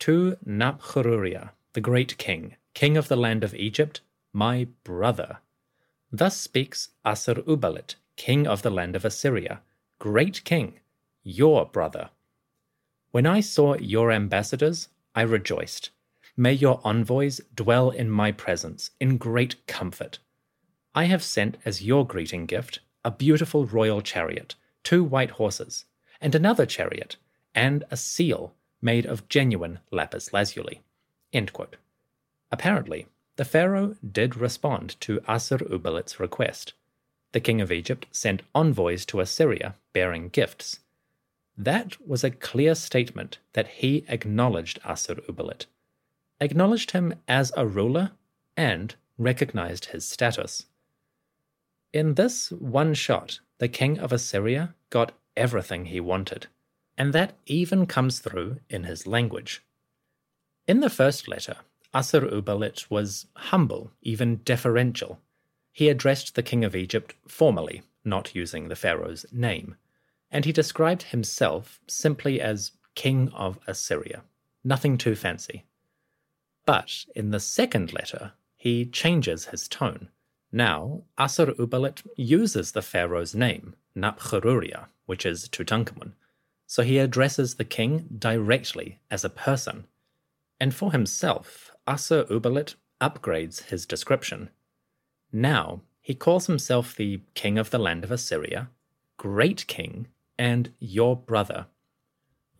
to 0.00 0.36
Nabkhruria, 0.46 1.50
the 1.74 1.80
great 1.80 2.16
king, 2.16 2.56
king 2.72 2.96
of 2.96 3.08
the 3.08 3.16
land 3.16 3.44
of 3.44 3.54
Egypt, 3.54 4.00
my 4.32 4.66
brother. 4.84 5.38
Thus 6.10 6.36
speaks 6.36 6.90
Assur-uballit, 7.04 7.96
king 8.16 8.46
of 8.46 8.62
the 8.62 8.70
land 8.70 8.96
of 8.96 9.04
Assyria, 9.04 9.60
great 9.98 10.42
king, 10.44 10.80
your 11.22 11.66
brother. 11.66 12.10
When 13.12 13.26
I 13.26 13.40
saw 13.40 13.74
your 13.76 14.12
ambassadors, 14.12 14.88
I 15.14 15.22
rejoiced. 15.22 15.90
May 16.36 16.52
your 16.52 16.80
envoys 16.84 17.40
dwell 17.54 17.90
in 17.90 18.08
my 18.08 18.30
presence 18.30 18.90
in 19.00 19.18
great 19.18 19.66
comfort. 19.66 20.20
I 20.94 21.04
have 21.04 21.22
sent 21.22 21.56
as 21.64 21.82
your 21.82 22.06
greeting 22.06 22.46
gift 22.46 22.80
a 23.04 23.10
beautiful 23.10 23.66
royal 23.66 24.00
chariot, 24.00 24.54
two 24.84 25.02
white 25.02 25.32
horses, 25.32 25.86
and 26.20 26.34
another 26.34 26.66
chariot, 26.66 27.16
and 27.54 27.84
a 27.90 27.96
seal 27.96 28.54
made 28.80 29.06
of 29.06 29.28
genuine 29.28 29.80
lapis 29.90 30.32
lazuli. 30.32 30.80
Apparently, 32.52 33.06
the 33.36 33.44
pharaoh 33.44 33.96
did 34.08 34.36
respond 34.36 35.00
to 35.00 35.20
Assur-uballit's 35.26 36.20
request. 36.20 36.74
The 37.32 37.40
king 37.40 37.60
of 37.60 37.72
Egypt 37.72 38.06
sent 38.12 38.42
envoys 38.54 39.04
to 39.06 39.20
Assyria 39.20 39.74
bearing 39.92 40.28
gifts. 40.28 40.80
That 41.62 41.96
was 42.06 42.24
a 42.24 42.30
clear 42.30 42.74
statement 42.74 43.38
that 43.52 43.66
he 43.68 44.04
acknowledged 44.08 44.80
Assur-uballit, 44.84 45.66
acknowledged 46.40 46.92
him 46.92 47.14
as 47.28 47.52
a 47.56 47.66
ruler, 47.66 48.12
and 48.56 48.94
recognized 49.18 49.86
his 49.86 50.08
status. 50.08 50.66
In 51.92 52.14
this 52.14 52.50
one 52.50 52.94
shot, 52.94 53.40
the 53.58 53.68
king 53.68 53.98
of 53.98 54.12
Assyria 54.12 54.74
got 54.88 55.12
everything 55.36 55.86
he 55.86 56.00
wanted 56.00 56.46
and 57.00 57.14
that 57.14 57.32
even 57.46 57.86
comes 57.86 58.18
through 58.18 58.60
in 58.68 58.84
his 58.84 59.06
language. 59.06 59.62
In 60.66 60.80
the 60.80 60.90
first 60.90 61.28
letter, 61.28 61.56
Assur-uballit 61.94 62.90
was 62.90 63.26
humble, 63.34 63.90
even 64.02 64.42
deferential. 64.44 65.18
He 65.72 65.88
addressed 65.88 66.34
the 66.34 66.42
king 66.42 66.62
of 66.62 66.76
Egypt 66.76 67.14
formally, 67.26 67.80
not 68.04 68.34
using 68.34 68.68
the 68.68 68.76
pharaoh's 68.76 69.24
name, 69.32 69.76
and 70.30 70.44
he 70.44 70.52
described 70.52 71.04
himself 71.04 71.80
simply 71.86 72.40
as 72.40 72.72
king 72.94 73.30
of 73.34 73.58
Assyria. 73.66 74.22
Nothing 74.62 74.98
too 74.98 75.14
fancy. 75.14 75.64
But 76.66 77.04
in 77.16 77.30
the 77.30 77.40
second 77.40 77.92
letter, 77.92 78.32
he 78.56 78.84
changes 78.84 79.46
his 79.46 79.66
tone. 79.66 80.08
Now, 80.52 81.04
Assur-uballit 81.18 82.02
uses 82.16 82.72
the 82.72 82.82
pharaoh's 82.82 83.34
name, 83.34 83.74
Nabkhruria, 83.96 84.86
which 85.06 85.24
is 85.24 85.48
Tutankhamun, 85.48 86.12
so 86.66 86.82
he 86.82 86.98
addresses 86.98 87.54
the 87.54 87.64
king 87.64 88.06
directly 88.18 89.00
as 89.10 89.24
a 89.24 89.30
person. 89.30 89.86
And 90.60 90.74
for 90.74 90.92
himself, 90.92 91.72
Assur-uballit 91.86 92.74
upgrades 93.00 93.64
his 93.64 93.86
description. 93.86 94.50
Now, 95.32 95.80
he 96.00 96.14
calls 96.14 96.46
himself 96.46 96.94
the 96.94 97.20
king 97.34 97.58
of 97.58 97.70
the 97.70 97.78
land 97.78 98.04
of 98.04 98.10
Assyria, 98.10 98.68
great 99.16 99.66
king, 99.66 100.08
and 100.40 100.72
your 100.78 101.14
brother. 101.14 101.66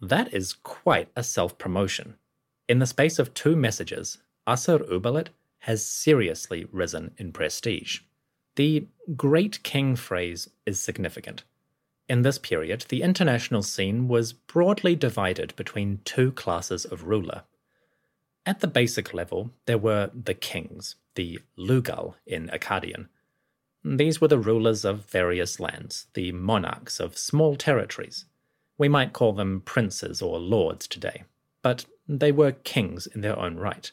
That 0.03 0.35
is 0.35 0.53
quite 0.53 1.09
a 1.17 1.25
self 1.25 1.57
promotion. 1.57 2.17
In 2.69 2.79
the 2.79 2.87
space 2.87 3.19
of 3.19 3.33
two 3.33 3.57
messages, 3.57 4.19
Assur-uballit 4.47 5.29
has 5.61 5.85
seriously 5.87 6.67
risen 6.71 7.13
in 7.17 7.33
prestige. 7.33 8.01
The 8.57 8.87
great 9.17 9.63
king 9.63 9.97
phrase 9.97 10.51
is 10.67 10.79
significant. 10.79 11.45
In 12.07 12.21
this 12.21 12.39
period, 12.39 12.85
the 12.91 13.01
international 13.01 13.63
scene 13.63 14.09
was 14.09 14.35
broadly 14.35 14.95
divided 14.95 15.57
between 15.57 16.01
two 16.05 16.33
classes 16.33 16.85
of 16.85 17.05
ruler. 17.05 17.45
At 18.45 18.61
the 18.61 18.67
basic 18.67 19.15
level, 19.15 19.53
there 19.65 19.79
were 19.79 20.11
the 20.13 20.35
kings, 20.35 20.97
the 21.15 21.39
Lugal 21.57 22.17
in 22.27 22.49
Akkadian. 22.49 23.09
These 23.85 24.21
were 24.21 24.29
the 24.29 24.39
rulers 24.39 24.85
of 24.85 25.11
various 25.11 25.59
lands, 25.59 26.07
the 26.15 26.33
monarchs 26.33 27.01
of 27.01 27.17
small 27.17 27.57
territories. 27.57 28.27
We 28.77 28.89
might 28.89 29.13
call 29.13 29.33
them 29.33 29.63
princes 29.63 30.21
or 30.21 30.39
lords 30.39 30.87
today, 30.87 31.25
but 31.63 31.87
they 32.07 32.33
were 32.33 32.53
kings 32.53 33.07
in 33.07 33.21
their 33.21 33.39
own 33.39 33.57
right. 33.57 33.91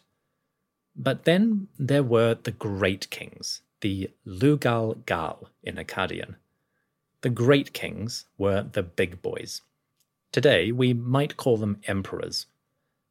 But 0.96 1.24
then 1.26 1.68
there 1.78 2.04
were 2.04 2.36
the 2.36 2.52
great 2.52 3.10
kings, 3.10 3.62
the 3.82 4.10
Lugal 4.26 5.06
Gal 5.06 5.50
in 5.64 5.76
Akkadian. 5.76 6.36
The 7.22 7.30
great 7.30 7.74
kings 7.74 8.26
were 8.38 8.64
the 8.64 8.84
big 8.84 9.22
boys. 9.22 9.62
Today, 10.32 10.72
we 10.72 10.94
might 10.94 11.38
call 11.38 11.58
them 11.58 11.82
emperors. 11.86 12.48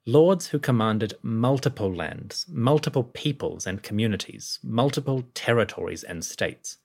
Lords 0.08 0.48
who 0.48 0.60
commanded 0.60 1.14
multiple 1.20 1.92
lands, 1.92 2.46
multiple 2.48 3.02
peoples 3.02 3.66
and 3.66 3.82
communities, 3.82 4.60
multiple 4.62 5.24
territories 5.34 6.04
and 6.04 6.24
states. 6.24 6.78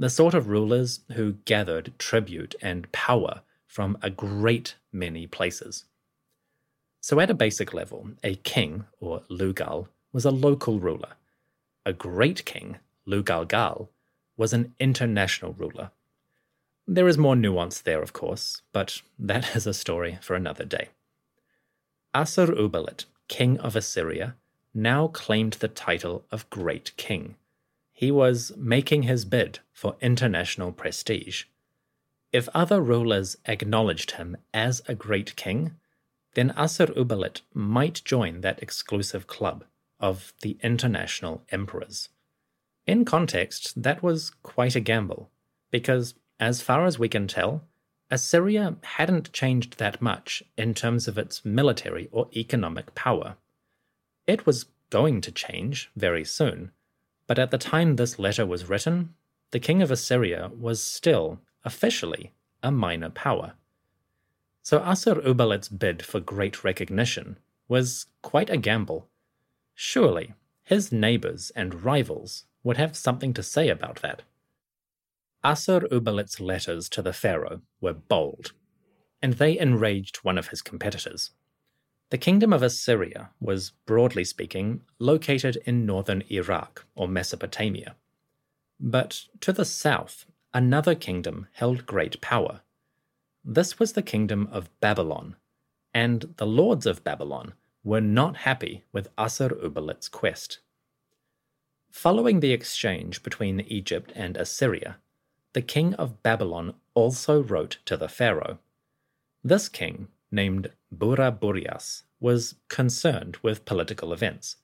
the 0.00 0.10
sort 0.10 0.34
of 0.34 0.48
rulers 0.48 1.00
who 1.12 1.32
gathered 1.44 1.92
tribute 1.98 2.54
and 2.62 2.90
power 2.92 3.42
from 3.66 3.98
a 4.02 4.10
great 4.10 4.76
many 4.92 5.26
places. 5.26 5.84
So, 7.00 7.20
at 7.20 7.30
a 7.30 7.34
basic 7.34 7.74
level, 7.74 8.10
a 8.22 8.36
king, 8.36 8.84
or 9.00 9.22
Lugal, 9.28 9.88
was 10.12 10.24
a 10.24 10.30
local 10.30 10.78
ruler. 10.78 11.14
A 11.84 11.92
great 11.92 12.44
king, 12.44 12.78
Lugalgal, 13.06 13.88
was 14.36 14.52
an 14.52 14.74
international 14.78 15.52
ruler. 15.54 15.90
There 16.86 17.08
is 17.08 17.18
more 17.18 17.36
nuance 17.36 17.80
there, 17.80 18.02
of 18.02 18.12
course, 18.12 18.62
but 18.72 19.02
that 19.18 19.56
is 19.56 19.66
a 19.66 19.74
story 19.74 20.18
for 20.22 20.34
another 20.34 20.64
day. 20.64 20.88
Assur-uballit, 22.18 23.04
king 23.28 23.60
of 23.60 23.76
Assyria, 23.76 24.34
now 24.74 25.06
claimed 25.06 25.52
the 25.54 25.68
title 25.68 26.24
of 26.32 26.50
Great 26.50 26.96
King. 26.96 27.36
He 27.92 28.10
was 28.10 28.50
making 28.56 29.04
his 29.04 29.24
bid 29.24 29.60
for 29.72 29.94
international 30.00 30.72
prestige. 30.72 31.44
If 32.32 32.48
other 32.52 32.80
rulers 32.80 33.36
acknowledged 33.46 34.12
him 34.12 34.36
as 34.52 34.82
a 34.88 34.96
great 34.96 35.36
king, 35.36 35.76
then 36.34 36.52
Assur-uballit 36.56 37.42
might 37.54 38.02
join 38.04 38.40
that 38.40 38.60
exclusive 38.60 39.28
club 39.28 39.62
of 40.00 40.32
the 40.42 40.58
international 40.60 41.44
emperors. 41.50 42.08
In 42.84 43.04
context, 43.04 43.80
that 43.80 44.02
was 44.02 44.32
quite 44.42 44.74
a 44.74 44.80
gamble, 44.80 45.30
because, 45.70 46.14
as 46.40 46.62
far 46.62 46.84
as 46.84 46.98
we 46.98 47.08
can 47.08 47.28
tell, 47.28 47.62
Assyria 48.10 48.76
hadn't 48.82 49.32
changed 49.32 49.78
that 49.78 50.00
much 50.00 50.42
in 50.56 50.72
terms 50.72 51.06
of 51.08 51.18
its 51.18 51.44
military 51.44 52.08
or 52.10 52.28
economic 52.34 52.94
power. 52.94 53.36
It 54.26 54.46
was 54.46 54.66
going 54.90 55.20
to 55.20 55.32
change 55.32 55.90
very 55.94 56.24
soon, 56.24 56.70
but 57.26 57.38
at 57.38 57.50
the 57.50 57.58
time 57.58 57.96
this 57.96 58.18
letter 58.18 58.46
was 58.46 58.68
written, 58.68 59.14
the 59.50 59.60
king 59.60 59.82
of 59.82 59.90
Assyria 59.90 60.50
was 60.58 60.82
still, 60.82 61.40
officially, 61.64 62.32
a 62.62 62.70
minor 62.70 63.10
power. 63.10 63.52
So 64.62 64.82
Assur-uballit's 64.84 65.68
bid 65.68 66.02
for 66.02 66.20
great 66.20 66.64
recognition 66.64 67.38
was 67.68 68.06
quite 68.22 68.50
a 68.50 68.56
gamble. 68.56 69.06
Surely, 69.74 70.34
his 70.64 70.90
neighbors 70.90 71.52
and 71.54 71.84
rivals 71.84 72.44
would 72.62 72.78
have 72.78 72.96
something 72.96 73.32
to 73.34 73.42
say 73.42 73.68
about 73.68 74.02
that. 74.02 74.22
Assur-uballit's 75.44 76.40
letters 76.40 76.88
to 76.88 77.02
the 77.02 77.12
pharaoh 77.12 77.62
were 77.80 77.94
bold, 77.94 78.52
and 79.22 79.34
they 79.34 79.58
enraged 79.58 80.18
one 80.18 80.36
of 80.36 80.48
his 80.48 80.62
competitors. 80.62 81.30
The 82.10 82.18
kingdom 82.18 82.52
of 82.52 82.62
Assyria 82.62 83.30
was, 83.38 83.72
broadly 83.86 84.24
speaking, 84.24 84.82
located 84.98 85.56
in 85.64 85.86
northern 85.86 86.22
Iraq 86.30 86.86
or 86.94 87.06
Mesopotamia. 87.06 87.96
But 88.80 89.26
to 89.40 89.52
the 89.52 89.64
south, 89.64 90.24
another 90.54 90.94
kingdom 90.94 91.48
held 91.52 91.86
great 91.86 92.20
power. 92.20 92.62
This 93.44 93.78
was 93.78 93.92
the 93.92 94.02
kingdom 94.02 94.48
of 94.50 94.70
Babylon, 94.80 95.36
and 95.92 96.34
the 96.36 96.46
lords 96.46 96.86
of 96.86 97.04
Babylon 97.04 97.54
were 97.84 98.00
not 98.00 98.38
happy 98.38 98.84
with 98.92 99.08
Assur-uballit's 99.16 100.08
quest. 100.08 100.60
Following 101.90 102.40
the 102.40 102.52
exchange 102.52 103.22
between 103.22 103.60
Egypt 103.60 104.12
and 104.14 104.36
Assyria, 104.36 104.98
the 105.52 105.62
king 105.62 105.94
of 105.94 106.22
Babylon 106.22 106.74
also 106.94 107.42
wrote 107.42 107.78
to 107.84 107.96
the 107.96 108.08
pharaoh. 108.08 108.58
This 109.42 109.68
king, 109.68 110.08
named 110.30 110.70
Burnaburiash, 110.94 112.02
was 112.20 112.56
concerned 112.68 113.38
with 113.42 113.64
political 113.64 114.12
events, 114.12 114.56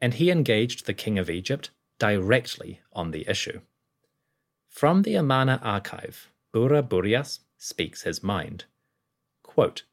and 0.00 0.14
he 0.14 0.30
engaged 0.30 0.86
the 0.86 0.94
king 0.94 1.18
of 1.18 1.28
Egypt 1.28 1.70
directly 1.98 2.80
on 2.92 3.10
the 3.10 3.28
issue. 3.28 3.60
From 4.68 5.02
the 5.02 5.14
Amarna 5.14 5.60
archive, 5.62 6.30
Burnaburiash 6.52 7.40
speaks 7.58 8.02
his 8.02 8.22
mind. 8.22 8.64
Quote, 9.42 9.84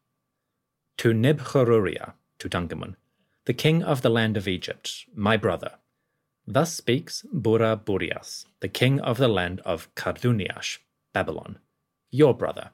to 0.97 1.13
Nibcharuria, 1.13 2.13
Tutankhamun, 2.39 2.95
the 3.45 3.53
king 3.53 3.83
of 3.83 4.01
the 4.01 4.09
land 4.09 4.37
of 4.37 4.47
Egypt, 4.47 5.05
my 5.15 5.37
brother, 5.37 5.73
Thus 6.45 6.73
speaks 6.73 7.25
Burnaburiash, 7.33 8.45
the 8.59 8.67
king 8.67 8.99
of 8.99 9.17
the 9.17 9.27
land 9.27 9.61
of 9.61 9.93
Karduniash, 9.95 10.79
Babylon, 11.13 11.59
your 12.11 12.33
brother. 12.33 12.71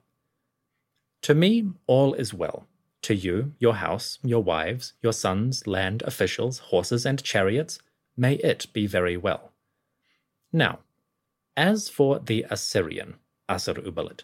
To 1.23 1.35
me, 1.35 1.71
all 1.85 2.13
is 2.13 2.33
well. 2.33 2.67
To 3.03 3.15
you, 3.15 3.53
your 3.59 3.75
house, 3.75 4.19
your 4.23 4.43
wives, 4.43 4.93
your 5.01 5.13
sons, 5.13 5.67
land, 5.67 6.01
officials, 6.01 6.59
horses, 6.59 7.05
and 7.05 7.23
chariots, 7.23 7.79
may 8.17 8.35
it 8.35 8.67
be 8.73 8.87
very 8.87 9.15
well. 9.15 9.53
Now, 10.51 10.79
as 11.55 11.89
for 11.89 12.19
the 12.19 12.45
Assyrian, 12.49 13.15
Assur 13.47 13.75
Uballit, 13.75 14.23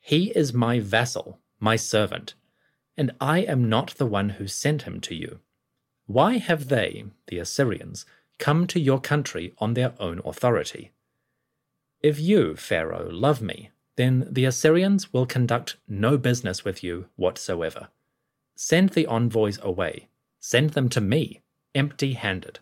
he 0.00 0.30
is 0.32 0.52
my 0.52 0.78
vassal, 0.78 1.38
my 1.58 1.76
servant, 1.76 2.34
and 2.96 3.12
I 3.20 3.40
am 3.40 3.68
not 3.68 3.94
the 3.94 4.06
one 4.06 4.30
who 4.30 4.46
sent 4.46 4.82
him 4.82 5.00
to 5.00 5.14
you. 5.14 5.40
Why 6.06 6.36
have 6.38 6.68
they, 6.68 7.04
the 7.28 7.38
Assyrians, 7.38 8.04
come 8.38 8.66
to 8.68 8.80
your 8.80 9.00
country 9.00 9.52
on 9.58 9.74
their 9.74 9.94
own 9.98 10.20
authority. 10.24 10.92
If 12.02 12.20
you, 12.20 12.56
Pharaoh, 12.56 13.08
love 13.10 13.40
me, 13.40 13.70
then 13.96 14.26
the 14.30 14.44
Assyrians 14.44 15.12
will 15.12 15.26
conduct 15.26 15.76
no 15.88 16.18
business 16.18 16.64
with 16.64 16.82
you 16.82 17.06
whatsoever. 17.16 17.88
Send 18.56 18.90
the 18.90 19.06
envoys 19.06 19.58
away. 19.62 20.08
Send 20.40 20.70
them 20.70 20.88
to 20.90 21.00
me, 21.00 21.42
empty 21.74 22.12
handed. 22.12 22.58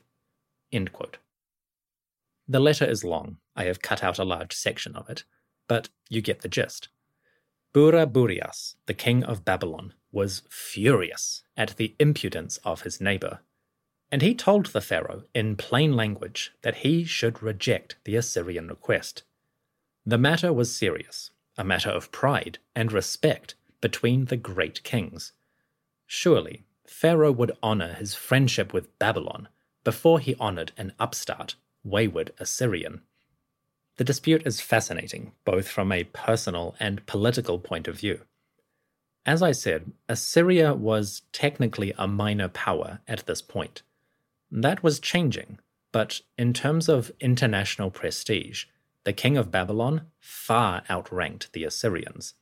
The 2.49 2.61
letter 2.61 2.85
is 2.85 3.05
long. 3.05 3.39
I 3.57 3.65
have 3.65 3.83
cut 3.83 4.03
out 4.03 4.19
a 4.19 4.25
large 4.25 4.53
section 4.53 4.95
of 4.95 5.09
it, 5.11 5.25
but 5.69 5.89
you 6.09 6.21
get 6.23 6.43
the 6.43 6.49
gist. 6.49 6.89
Burnaburiash, 7.75 8.75
the 8.87 8.95
king 8.95 9.25
of 9.25 9.45
Babylon, 9.45 9.95
was 10.11 10.43
furious 10.51 11.43
at 11.57 11.77
the 11.77 11.95
impudence 11.99 12.59
of 12.59 12.83
his 12.83 13.01
neighbor 13.01 13.41
and 14.12 14.20
he 14.20 14.35
told 14.35 14.66
the 14.66 14.83
Pharaoh 14.83 15.22
in 15.35 15.57
plain 15.57 15.96
language 15.96 16.53
that 16.61 16.77
he 16.77 17.03
should 17.03 17.42
reject 17.42 17.96
the 18.05 18.14
Assyrian 18.14 18.68
request. 18.68 19.22
The 20.05 20.18
matter 20.18 20.53
was 20.53 20.77
serious, 20.77 21.31
a 21.57 21.64
matter 21.64 21.88
of 21.88 22.12
pride 22.12 22.59
and 22.77 22.92
respect 22.92 23.55
between 23.81 24.27
the 24.27 24.37
great 24.37 24.83
kings. 24.83 25.33
Surely, 26.07 26.64
Pharaoh 26.87 27.33
would 27.33 27.57
honor 27.62 27.94
his 27.94 28.14
friendship 28.14 28.75
with 28.75 28.96
Babylon 28.98 29.48
before 29.83 30.20
he 30.20 30.37
honored 30.38 30.72
an 30.77 30.92
upstart, 31.01 31.55
wayward 31.83 32.33
Assyrian. 32.38 33.01
The 33.96 34.05
dispute 34.05 34.46
is 34.46 34.61
fascinating, 34.61 35.33
both 35.46 35.68
from 35.68 35.90
a 35.90 36.05
personal 36.05 36.75
and 36.79 37.07
political 37.07 37.59
point 37.59 37.88
of 37.88 37.98
view. 37.98 38.20
As 39.25 39.42
I 39.42 39.53
said, 39.53 39.92
Assyria 40.07 40.75
was 40.75 41.22
technically 41.33 41.94
a 41.96 42.07
minor 42.07 42.48
power 42.48 43.01
at 43.09 43.25
this 43.25 43.40
point 43.40 43.83
that 44.53 44.83
was 44.83 45.01
changing, 45.01 45.59
but 45.93 46.21
in 46.37 46.53
terms 46.53 46.88
of 46.88 47.11
international 47.21 47.91
prestige, 47.91 48.67
the 49.05 49.12
king 49.12 49.37
of 49.37 49.51
Babylon 49.51 50.03
far 50.21 50.83
outranked 50.88 51.53
the 51.53 51.65
Assyrians. 51.65 52.35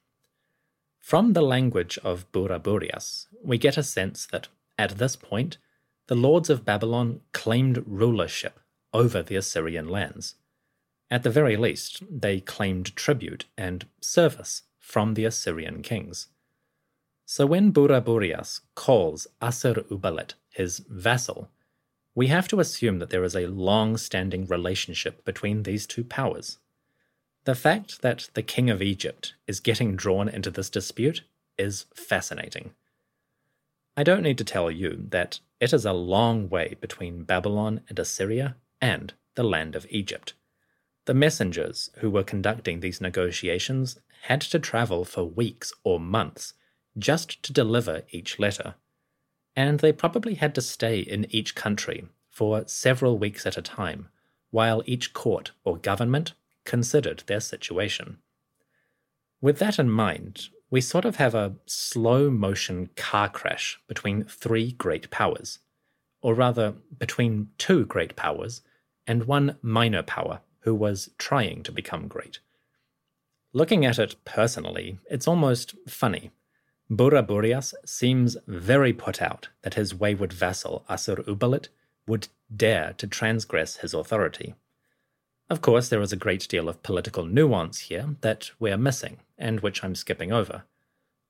From 0.98 1.32
the 1.32 1.42
language 1.42 1.98
of 2.04 2.30
Burnaburiash, 2.32 3.26
we 3.42 3.56
get 3.56 3.78
a 3.78 3.82
sense 3.82 4.26
that, 4.26 4.48
at 4.76 4.98
this 4.98 5.16
point, 5.16 5.56
the 6.08 6.16
lords 6.16 6.50
of 6.50 6.64
Babylon 6.64 7.20
claimed 7.32 7.82
rulership 7.86 8.58
over 8.92 9.22
the 9.22 9.36
Assyrian 9.36 9.88
lands. 9.88 10.34
At 11.10 11.22
the 11.22 11.30
very 11.30 11.56
least, 11.56 12.02
they 12.10 12.40
claimed 12.40 12.94
tribute 12.96 13.46
and 13.56 13.86
service 14.00 14.62
from 14.78 15.14
the 15.14 15.24
Assyrian 15.24 15.82
kings. 15.82 16.26
So 17.24 17.46
when 17.46 17.72
Burnaburiash 17.72 18.60
calls 18.74 19.28
Assur-uballit 19.40 20.34
his 20.50 20.80
vassal, 20.88 21.48
we 22.14 22.26
have 22.26 22.48
to 22.48 22.60
assume 22.60 22.98
that 22.98 23.10
there 23.10 23.24
is 23.24 23.36
a 23.36 23.46
long 23.46 23.96
standing 23.96 24.46
relationship 24.46 25.24
between 25.24 25.62
these 25.62 25.86
two 25.86 26.04
powers. 26.04 26.58
The 27.44 27.54
fact 27.54 28.02
that 28.02 28.28
the 28.34 28.42
king 28.42 28.68
of 28.68 28.82
Egypt 28.82 29.34
is 29.46 29.60
getting 29.60 29.96
drawn 29.96 30.28
into 30.28 30.50
this 30.50 30.68
dispute 30.68 31.22
is 31.56 31.86
fascinating. 31.94 32.72
I 33.96 34.02
don't 34.02 34.22
need 34.22 34.38
to 34.38 34.44
tell 34.44 34.70
you 34.70 35.06
that 35.10 35.40
it 35.60 35.72
is 35.72 35.84
a 35.84 35.92
long 35.92 36.48
way 36.48 36.76
between 36.80 37.24
Babylon 37.24 37.80
and 37.88 37.98
Assyria 37.98 38.56
and 38.80 39.14
the 39.34 39.42
land 39.42 39.76
of 39.76 39.86
Egypt. 39.90 40.34
The 41.06 41.14
messengers 41.14 41.90
who 41.98 42.10
were 42.10 42.22
conducting 42.22 42.80
these 42.80 43.00
negotiations 43.00 43.98
had 44.22 44.40
to 44.42 44.58
travel 44.58 45.04
for 45.04 45.24
weeks 45.24 45.72
or 45.82 45.98
months 45.98 46.54
just 46.98 47.42
to 47.42 47.52
deliver 47.52 48.02
each 48.10 48.38
letter 48.38 48.74
and 49.60 49.80
they 49.80 49.92
probably 49.92 50.36
had 50.36 50.54
to 50.54 50.62
stay 50.62 51.00
in 51.00 51.26
each 51.28 51.54
country 51.54 52.06
for 52.30 52.66
several 52.66 53.18
weeks 53.18 53.44
at 53.44 53.58
a 53.58 53.62
time, 53.62 54.08
while 54.50 54.82
each 54.86 55.12
court 55.12 55.50
or 55.64 55.76
government 55.76 56.32
considered 56.64 57.22
their 57.26 57.40
situation. 57.40 58.16
With 59.42 59.58
that 59.58 59.78
in 59.78 59.90
mind, 59.90 60.48
we 60.70 60.80
sort 60.80 61.04
of 61.04 61.16
have 61.16 61.34
a 61.34 61.56
slow 61.66 62.30
motion 62.30 62.88
car 62.96 63.28
crash 63.28 63.78
between 63.86 64.24
three 64.24 64.72
great 64.72 65.10
powers, 65.10 65.58
or 66.22 66.32
rather, 66.32 66.74
between 66.98 67.50
two 67.58 67.84
great 67.84 68.16
powers 68.16 68.62
and 69.06 69.24
one 69.24 69.58
minor 69.60 70.02
power 70.02 70.40
who 70.60 70.74
was 70.74 71.10
trying 71.18 71.62
to 71.64 71.72
become 71.72 72.08
great. 72.08 72.40
Looking 73.52 73.84
at 73.84 73.98
it 73.98 74.16
personally, 74.24 74.98
it's 75.10 75.28
almost 75.28 75.74
funny. 75.86 76.30
Burnaburiash 76.90 77.72
seems 77.84 78.36
very 78.48 78.92
put 78.92 79.22
out 79.22 79.48
that 79.62 79.74
his 79.74 79.94
wayward 79.94 80.32
vassal 80.32 80.84
Assur-uballit 80.88 81.68
would 82.06 82.28
dare 82.54 82.94
to 82.98 83.06
transgress 83.06 83.76
his 83.76 83.94
authority. 83.94 84.54
Of 85.48 85.60
course, 85.60 85.88
there 85.88 86.00
is 86.00 86.12
a 86.12 86.16
great 86.16 86.48
deal 86.48 86.68
of 86.68 86.82
political 86.82 87.24
nuance 87.24 87.78
here 87.80 88.16
that 88.22 88.50
we're 88.58 88.76
missing, 88.76 89.18
and 89.38 89.60
which 89.60 89.84
I'm 89.84 89.94
skipping 89.94 90.32
over. 90.32 90.64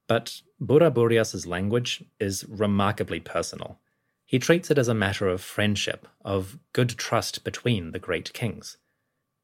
But 0.06 0.40
Burnaburiash's 0.60 1.46
language 1.46 2.04
is 2.18 2.44
remarkably 2.48 3.20
personal. 3.20 3.78
He 4.24 4.38
treats 4.38 4.70
it 4.70 4.78
as 4.78 4.88
a 4.88 4.94
matter 4.94 5.28
of 5.28 5.42
friendship, 5.42 6.08
of 6.24 6.58
good 6.72 6.90
trust 6.90 7.44
between 7.44 7.92
the 7.92 7.98
great 7.98 8.32
kings. 8.32 8.78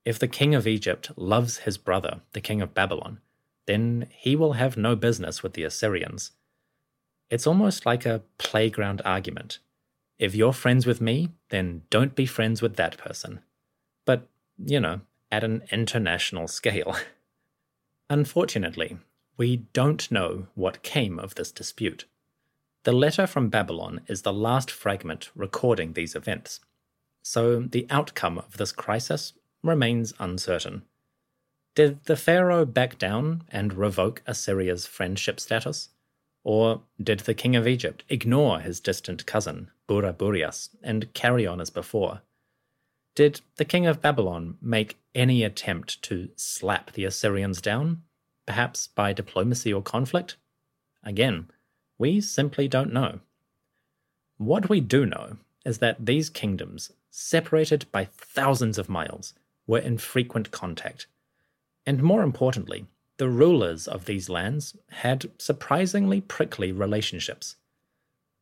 If 0.05 0.19
the 0.19 0.29
king 0.29 0.55
of 0.55 0.67
Egypt 0.67 1.11
loves 1.17 1.59
his 1.59 1.77
brother, 1.77 2.21
the 2.33 2.41
king 2.41 2.63
of 2.63 2.75
Babylon, 2.75 3.21
then 3.67 4.07
he 4.11 4.37
will 4.37 4.55
have 4.55 4.77
no 4.77 4.97
business 4.97 5.43
with 5.43 5.55
the 5.55 5.65
Assyrians. 5.65 6.33
It's 7.31 7.47
almost 7.47 7.85
like 7.85 8.07
a 8.07 8.23
playground 8.39 9.03
argument. 9.05 9.59
If 10.19 10.35
you're 10.35 10.53
friends 10.53 10.87
with 10.87 11.01
me, 11.01 11.31
then 11.51 11.83
don't 11.91 12.15
be 12.15 12.27
friends 12.27 12.63
with 12.63 12.77
that 12.77 12.97
person. 12.97 13.41
But, 14.05 14.29
you 14.57 14.81
know, 14.81 15.01
at 15.31 15.45
an 15.45 15.63
international 15.71 16.49
scale. 16.49 16.97
Unfortunately, 18.11 18.99
we 19.37 19.57
don't 19.73 20.11
know 20.11 20.47
what 20.55 20.83
came 20.83 21.19
of 21.19 21.35
this 21.35 21.51
dispute. 21.51 22.07
The 22.85 22.93
letter 22.93 23.27
from 23.27 23.49
Babylon 23.49 24.03
is 24.07 24.23
the 24.23 24.33
last 24.33 24.71
fragment 24.71 25.31
recording 25.35 25.93
these 25.93 26.15
events, 26.15 26.61
so 27.23 27.61
the 27.61 27.87
outcome 27.91 28.39
of 28.39 28.57
this 28.57 28.71
crisis 28.71 29.33
remains 29.63 30.15
uncertain. 30.21 30.83
Did 31.77 32.05
the 32.05 32.17
pharaoh 32.17 32.65
back 32.65 32.97
down 32.97 33.43
and 33.51 33.75
revoke 33.75 34.23
Assyria's 34.27 34.87
friendship 34.87 35.39
status? 35.39 35.91
Or 36.43 36.81
did 36.99 37.21
the 37.21 37.35
king 37.35 37.55
of 37.55 37.69
Egypt 37.69 38.03
ignore 38.09 38.61
his 38.61 38.81
distant 38.81 39.27
cousin, 39.27 39.71
Burnaburiash, 39.87 40.71
and 40.83 41.13
carry 41.13 41.47
on 41.47 41.61
as 41.61 41.69
before? 41.69 42.23
Did 43.15 43.43
the 43.57 43.67
king 43.67 43.87
of 43.87 44.01
Babylon 44.01 44.57
make 44.63 44.97
any 45.15 45.45
attempt 45.45 46.01
to 46.05 46.31
slap 46.35 46.93
the 46.93 47.05
Assyrians 47.05 47.61
down, 47.61 48.03
perhaps 48.47 48.87
by 48.87 49.13
diplomacy 49.13 49.71
or 49.71 49.83
conflict? 49.83 50.37
Again, 51.05 51.51
we 51.99 52.23
simply 52.23 52.69
don't 52.69 52.93
know. 52.93 53.21
What 54.39 54.71
we 54.71 54.81
do 54.81 55.05
know 55.05 55.37
is 55.67 55.79
that 55.79 56.07
these 56.07 56.31
kingdoms, 56.31 56.93
separated 57.11 57.85
by 57.93 58.07
thousands 58.07 58.79
of 58.79 58.89
miles, 58.89 59.35
were 59.67 59.79
in 59.79 59.99
frequent 59.99 60.51
contact. 60.51 61.07
And 61.87 62.03
more 62.03 62.23
importantly, 62.23 62.87
the 63.19 63.29
rulers 63.29 63.87
of 63.87 64.05
these 64.05 64.29
lands 64.29 64.77
had 64.91 65.31
surprisingly 65.39 66.21
prickly 66.21 66.73
relationships. 66.73 67.57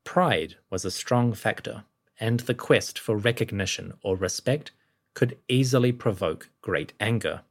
Pride 0.04 0.56
was 0.70 0.84
a 0.84 0.90
strong 0.90 1.32
factor, 1.32 1.84
and 2.18 2.40
the 2.40 2.54
quest 2.54 2.98
for 2.98 3.16
recognition 3.16 3.94
or 4.02 4.16
respect 4.16 4.72
could 5.14 5.38
easily 5.48 5.92
provoke 5.92 6.50
great 6.62 6.92
anger. 6.98 7.42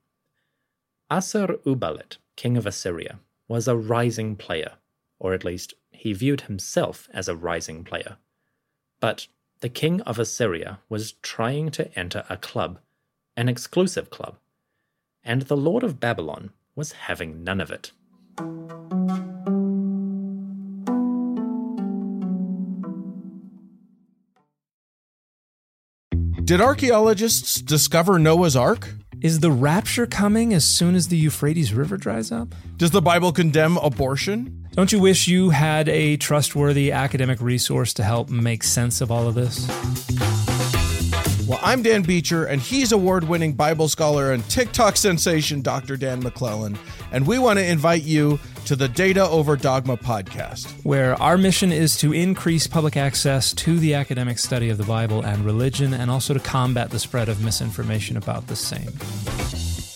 Assur-uballit, 1.10 2.18
king 2.36 2.58
of 2.58 2.66
Assyria, 2.66 3.20
was 3.48 3.68
a 3.68 3.78
rising 3.78 4.36
player, 4.36 4.74
or 5.20 5.34
at 5.34 5.46
least 5.46 5.76
he 5.92 6.12
viewed 6.12 6.42
himself 6.42 7.08
as 7.14 7.28
a 7.28 7.36
rising 7.36 7.84
player. 7.84 8.18
But 9.00 9.28
the 9.62 9.70
king 9.70 10.02
of 10.02 10.20
Assyria 10.20 10.80
was 10.90 11.14
trying 11.22 11.72
to 11.72 11.98
enter 11.98 12.26
a 12.30 12.38
club 12.38 12.80
an 13.36 13.50
exclusive 13.50 14.10
club, 14.10 14.38
and 15.24 15.44
the 15.44 15.58
Lord 15.58 15.84
of 15.84 16.00
Babylon 16.00 16.52
was 16.76 16.94
having 16.94 17.44
none 17.44 17.62
of 17.62 17.72
it. 17.72 17.92
Did 26.44 26.60
archaeologists 26.60 27.62
discover 27.62 28.20
Noah's 28.20 28.56
Ark? 28.56 28.94
Is 29.22 29.40
the 29.40 29.52
rapture 29.52 30.06
coming 30.06 30.54
as 30.54 30.66
soon 30.66 30.96
as 30.96 31.08
the 31.08 31.16
Euphrates 31.16 31.74
River 31.74 31.96
dries 31.96 32.30
up? 32.30 32.54
Does 32.76 32.92
the 32.92 33.02
Bible 33.02 33.32
condemn 33.32 33.78
abortion? 33.78 34.68
Don't 34.72 34.92
you 34.92 35.00
wish 35.00 35.30
you 35.30 35.52
had 35.52 35.88
a 35.88 36.18
trustworthy 36.18 36.92
academic 36.92 37.40
resource 37.40 37.94
to 37.94 38.04
help 38.04 38.30
make 38.30 38.64
sense 38.64 39.00
of 39.00 39.10
all 39.10 39.28
of 39.28 39.36
this? 39.36 39.70
Well, 41.46 41.60
I'm 41.62 41.82
Dan 41.82 42.04
Beecher, 42.04 42.46
and 42.46 42.62
he's 42.62 42.94
award 42.94 43.26
winning 43.26 43.52
Bible 43.52 43.90
scholar 43.90 44.32
and 44.32 44.48
TikTok 44.50 44.96
sensation 44.96 45.62
Dr. 45.62 45.98
Dan 45.98 46.24
McClellan. 46.24 46.80
And 47.12 47.28
we 47.28 47.38
want 47.38 47.60
to 47.60 47.66
invite 47.66 48.04
you 48.04 48.40
to 48.66 48.78
the 48.78 48.88
Data 48.88 49.28
Over 49.28 49.58
Dogma 49.58 49.98
podcast, 49.98 50.72
where 50.86 51.22
our 51.22 51.38
mission 51.38 51.74
is 51.74 51.98
to 51.98 52.14
increase 52.14 52.66
public 52.66 52.96
access 52.96 53.52
to 53.56 53.78
the 53.78 53.94
academic 53.94 54.40
study 54.40 54.70
of 54.70 54.78
the 54.78 54.86
Bible 54.86 55.22
and 55.22 55.44
religion, 55.44 55.94
and 55.94 56.10
also 56.10 56.34
to 56.34 56.40
combat 56.40 56.92
the 56.92 57.00
spread 57.00 57.28
of 57.28 57.44
misinformation 57.44 58.16
about 58.16 58.48
the 58.48 58.56
same. 58.56 58.94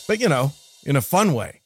But, 0.06 0.20
you 0.20 0.28
know, 0.28 0.52
in 0.84 0.98
a 0.98 1.02
fun 1.02 1.34
way. 1.34 1.62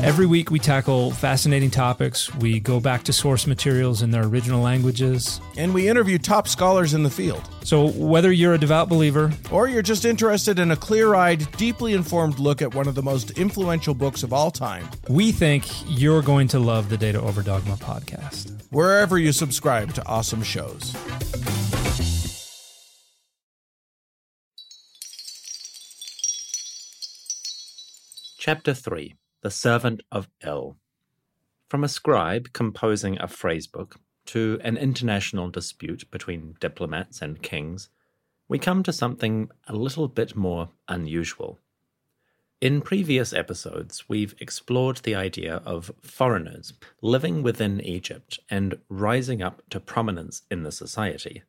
Every 0.00 0.26
week, 0.26 0.52
we 0.52 0.60
tackle 0.60 1.10
fascinating 1.10 1.70
topics. 1.70 2.32
We 2.36 2.60
go 2.60 2.78
back 2.78 3.02
to 3.04 3.12
source 3.12 3.48
materials 3.48 4.00
in 4.00 4.12
their 4.12 4.22
original 4.22 4.62
languages. 4.62 5.40
And 5.56 5.74
we 5.74 5.88
interview 5.88 6.18
top 6.18 6.46
scholars 6.46 6.94
in 6.94 7.02
the 7.02 7.10
field. 7.10 7.42
So, 7.64 7.88
whether 7.88 8.30
you're 8.30 8.54
a 8.54 8.58
devout 8.58 8.88
believer, 8.88 9.32
or 9.50 9.68
you're 9.68 9.82
just 9.82 10.04
interested 10.04 10.60
in 10.60 10.70
a 10.70 10.76
clear 10.76 11.16
eyed, 11.16 11.50
deeply 11.56 11.94
informed 11.94 12.38
look 12.38 12.62
at 12.62 12.72
one 12.72 12.86
of 12.86 12.94
the 12.94 13.02
most 13.02 13.32
influential 13.32 13.92
books 13.92 14.22
of 14.22 14.32
all 14.32 14.52
time, 14.52 14.88
we 15.08 15.32
think 15.32 15.64
you're 15.88 16.22
going 16.22 16.46
to 16.48 16.60
love 16.60 16.90
the 16.90 16.96
Data 16.96 17.20
Over 17.20 17.42
Dogma 17.42 17.74
podcast. 17.74 18.62
Wherever 18.70 19.18
you 19.18 19.32
subscribe 19.32 19.94
to 19.94 20.06
awesome 20.06 20.44
shows. 20.44 20.94
Chapter 28.38 28.72
3 28.72 29.16
the 29.42 29.50
servant 29.50 30.02
of 30.10 30.28
El. 30.42 30.76
From 31.68 31.84
a 31.84 31.88
scribe 31.88 32.52
composing 32.52 33.18
a 33.18 33.26
phrasebook 33.26 33.96
to 34.26 34.58
an 34.62 34.76
international 34.76 35.48
dispute 35.50 36.10
between 36.10 36.56
diplomats 36.60 37.22
and 37.22 37.42
kings, 37.42 37.88
we 38.48 38.58
come 38.58 38.82
to 38.82 38.92
something 38.92 39.50
a 39.66 39.76
little 39.76 40.08
bit 40.08 40.34
more 40.34 40.70
unusual. 40.88 41.58
In 42.60 42.80
previous 42.80 43.32
episodes, 43.32 44.08
we've 44.08 44.34
explored 44.40 44.96
the 44.98 45.14
idea 45.14 45.62
of 45.64 45.92
foreigners 46.02 46.72
living 47.00 47.42
within 47.42 47.80
Egypt 47.80 48.40
and 48.50 48.78
rising 48.88 49.42
up 49.42 49.62
to 49.70 49.78
prominence 49.78 50.42
in 50.50 50.64
the 50.64 50.72
society. 50.72 51.42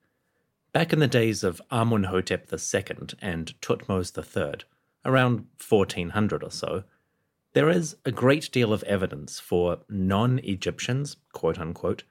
Back 0.71 0.93
in 0.93 0.99
the 0.99 1.07
days 1.07 1.43
of 1.43 1.61
Amunhotep 1.71 2.53
II 2.53 3.17
and 3.21 3.59
Thutmose 3.59 4.15
III, 4.15 4.65
around 5.03 5.47
1400 5.67 6.43
or 6.43 6.51
so, 6.51 6.83
there 7.59 7.69
is 7.69 7.97
a 8.05 8.11
great 8.13 8.49
deal 8.53 8.71
of 8.71 8.83
evidence 8.83 9.37
for 9.37 9.79
non 9.89 10.39
Egyptians, 10.45 11.17
quote 11.33 11.59
unquote, 11.59 12.03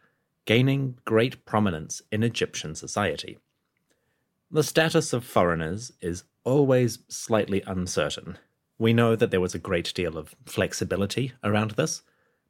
gaining 0.44 0.98
great 1.06 1.46
prominence 1.46 2.02
in 2.12 2.22
Egyptian 2.22 2.74
society. 2.74 3.38
The 4.50 4.62
status 4.62 5.14
of 5.14 5.24
foreigners 5.24 5.90
is 6.02 6.24
always 6.44 6.98
slightly 7.08 7.62
uncertain. 7.66 8.36
We 8.76 8.92
know 8.92 9.16
that 9.16 9.30
there 9.30 9.40
was 9.40 9.54
a 9.54 9.58
great 9.58 9.94
deal 9.94 10.18
of 10.18 10.34
flexibility 10.44 11.32
around 11.42 11.70
this, 11.70 12.02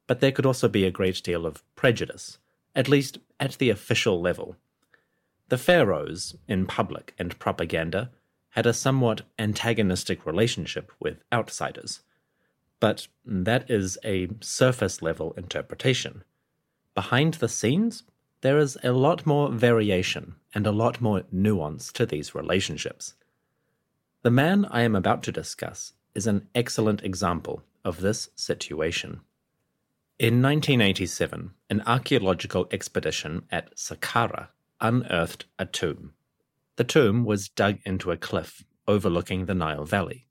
but 0.05 0.19
there 0.19 0.33
could 0.33 0.45
also 0.45 0.67
be 0.67 0.83
a 0.83 0.91
great 0.91 1.23
deal 1.23 1.45
of 1.45 1.63
prejudice, 1.77 2.37
at 2.75 2.89
least 2.89 3.17
at 3.39 3.53
the 3.59 3.69
official 3.69 4.19
level. 4.19 4.57
The 5.47 5.57
pharaohs, 5.57 6.35
in 6.49 6.65
public 6.65 7.13
and 7.17 7.39
propaganda, 7.39 8.11
had 8.49 8.65
a 8.65 8.73
somewhat 8.73 9.21
antagonistic 9.39 10.25
relationship 10.25 10.91
with 10.99 11.23
outsiders. 11.31 12.01
But 12.79 13.07
that 13.25 13.69
is 13.69 13.97
a 14.03 14.29
surface 14.41 15.01
level 15.01 15.33
interpretation. 15.33 16.23
Behind 16.95 17.35
the 17.35 17.49
scenes, 17.49 18.03
there 18.41 18.57
is 18.57 18.77
a 18.83 18.91
lot 18.91 19.25
more 19.25 19.51
variation 19.51 20.35
and 20.53 20.65
a 20.65 20.71
lot 20.71 21.01
more 21.01 21.23
nuance 21.31 21.91
to 21.93 22.05
these 22.05 22.33
relationships. 22.33 23.15
The 24.21 24.31
man 24.31 24.65
I 24.65 24.81
am 24.81 24.95
about 24.95 25.23
to 25.23 25.31
discuss 25.31 25.93
is 26.15 26.27
an 26.27 26.47
excellent 26.55 27.03
example 27.03 27.63
of 27.83 28.01
this 28.01 28.29
situation. 28.35 29.21
In 30.17 30.41
1987, 30.41 31.51
an 31.69 31.81
archaeological 31.85 32.67
expedition 32.71 33.43
at 33.51 33.75
Saqqara 33.75 34.49
unearthed 34.81 35.45
a 35.57 35.65
tomb. 35.65 36.13
The 36.75 36.83
tomb 36.83 37.25
was 37.25 37.49
dug 37.49 37.79
into 37.85 38.11
a 38.11 38.17
cliff 38.17 38.63
overlooking 38.87 39.45
the 39.45 39.53
Nile 39.53 39.85
Valley. 39.85 40.25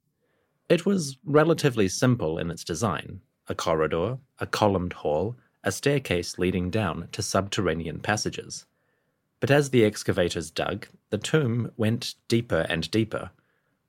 It 0.68 0.84
was 0.84 1.16
relatively 1.24 1.88
simple 1.88 2.38
in 2.38 2.50
its 2.50 2.62
design 2.62 3.20
a 3.50 3.54
corridor, 3.54 4.18
a 4.38 4.46
columned 4.46 4.92
hall, 4.92 5.34
a 5.64 5.72
staircase 5.72 6.38
leading 6.38 6.68
down 6.68 7.08
to 7.12 7.22
subterranean 7.22 8.00
passages. 8.00 8.66
But 9.40 9.50
as 9.50 9.70
the 9.70 9.86
excavators 9.86 10.50
dug, 10.50 10.86
the 11.08 11.16
tomb 11.16 11.72
went 11.78 12.16
deeper 12.28 12.66
and 12.68 12.90
deeper. 12.90 13.30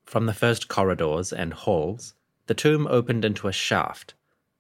From 0.05 0.25
the 0.25 0.33
first 0.33 0.69
corridors 0.69 1.33
and 1.33 1.53
halls, 1.53 2.13
the 2.47 2.53
tomb 2.53 2.87
opened 2.87 3.25
into 3.25 3.49
a 3.49 3.51
shaft, 3.51 4.13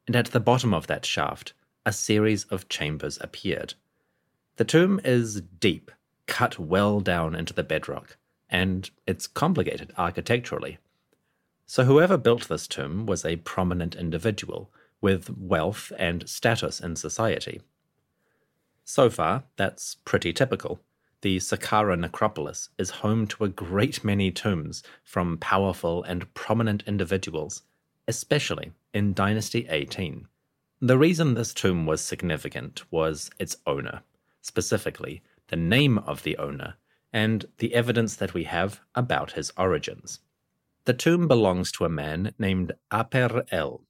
and 0.05 0.15
at 0.15 0.27
the 0.27 0.41
bottom 0.41 0.73
of 0.73 0.87
that 0.87 1.05
shaft, 1.05 1.53
a 1.85 1.93
series 1.93 2.43
of 2.45 2.67
chambers 2.67 3.17
appeared. 3.21 3.75
The 4.57 4.65
tomb 4.65 4.99
is 5.05 5.39
deep, 5.39 5.91
cut 6.27 6.59
well 6.59 6.99
down 6.99 7.35
into 7.35 7.53
the 7.53 7.63
bedrock, 7.63 8.17
and 8.49 8.89
it's 9.07 9.27
complicated 9.27 9.93
architecturally. 9.97 10.79
So, 11.71 11.83
whoever 11.83 12.17
built 12.17 12.47
this 12.47 12.67
tomb 12.67 13.05
was 13.05 13.23
a 13.23 13.35
prominent 13.35 13.93
individual 13.93 14.71
with 15.01 15.29
wealth 15.37 15.91
and 15.99 16.27
status 16.27 16.79
in 16.79 16.95
society. 16.95 17.61
So 18.85 19.11
far, 19.11 19.43
that's 19.55 19.93
pretty 20.03 20.33
typical. 20.33 20.79
The 21.21 21.37
Saqqara 21.37 21.99
necropolis 21.99 22.69
is 22.79 22.89
home 23.05 23.27
to 23.27 23.43
a 23.43 23.49
great 23.49 24.03
many 24.03 24.31
tombs 24.31 24.81
from 25.03 25.37
powerful 25.37 26.01
and 26.01 26.33
prominent 26.33 26.81
individuals, 26.87 27.61
especially 28.07 28.71
in 28.91 29.13
Dynasty 29.13 29.67
18. 29.69 30.27
The 30.81 30.97
reason 30.97 31.35
this 31.35 31.53
tomb 31.53 31.85
was 31.85 32.01
significant 32.01 32.81
was 32.89 33.29
its 33.37 33.57
owner, 33.67 34.01
specifically 34.41 35.21
the 35.49 35.55
name 35.55 35.99
of 35.99 36.23
the 36.23 36.35
owner 36.37 36.77
and 37.13 37.45
the 37.59 37.75
evidence 37.75 38.15
that 38.15 38.33
we 38.33 38.45
have 38.45 38.81
about 38.95 39.33
his 39.33 39.51
origins. 39.55 40.21
The 40.89 40.95
tomb 40.95 41.27
belongs 41.27 41.71
to 41.73 41.85
a 41.85 41.87
man 41.87 42.33
named 42.39 42.71
Aper 42.91 43.43
El. 43.51 43.83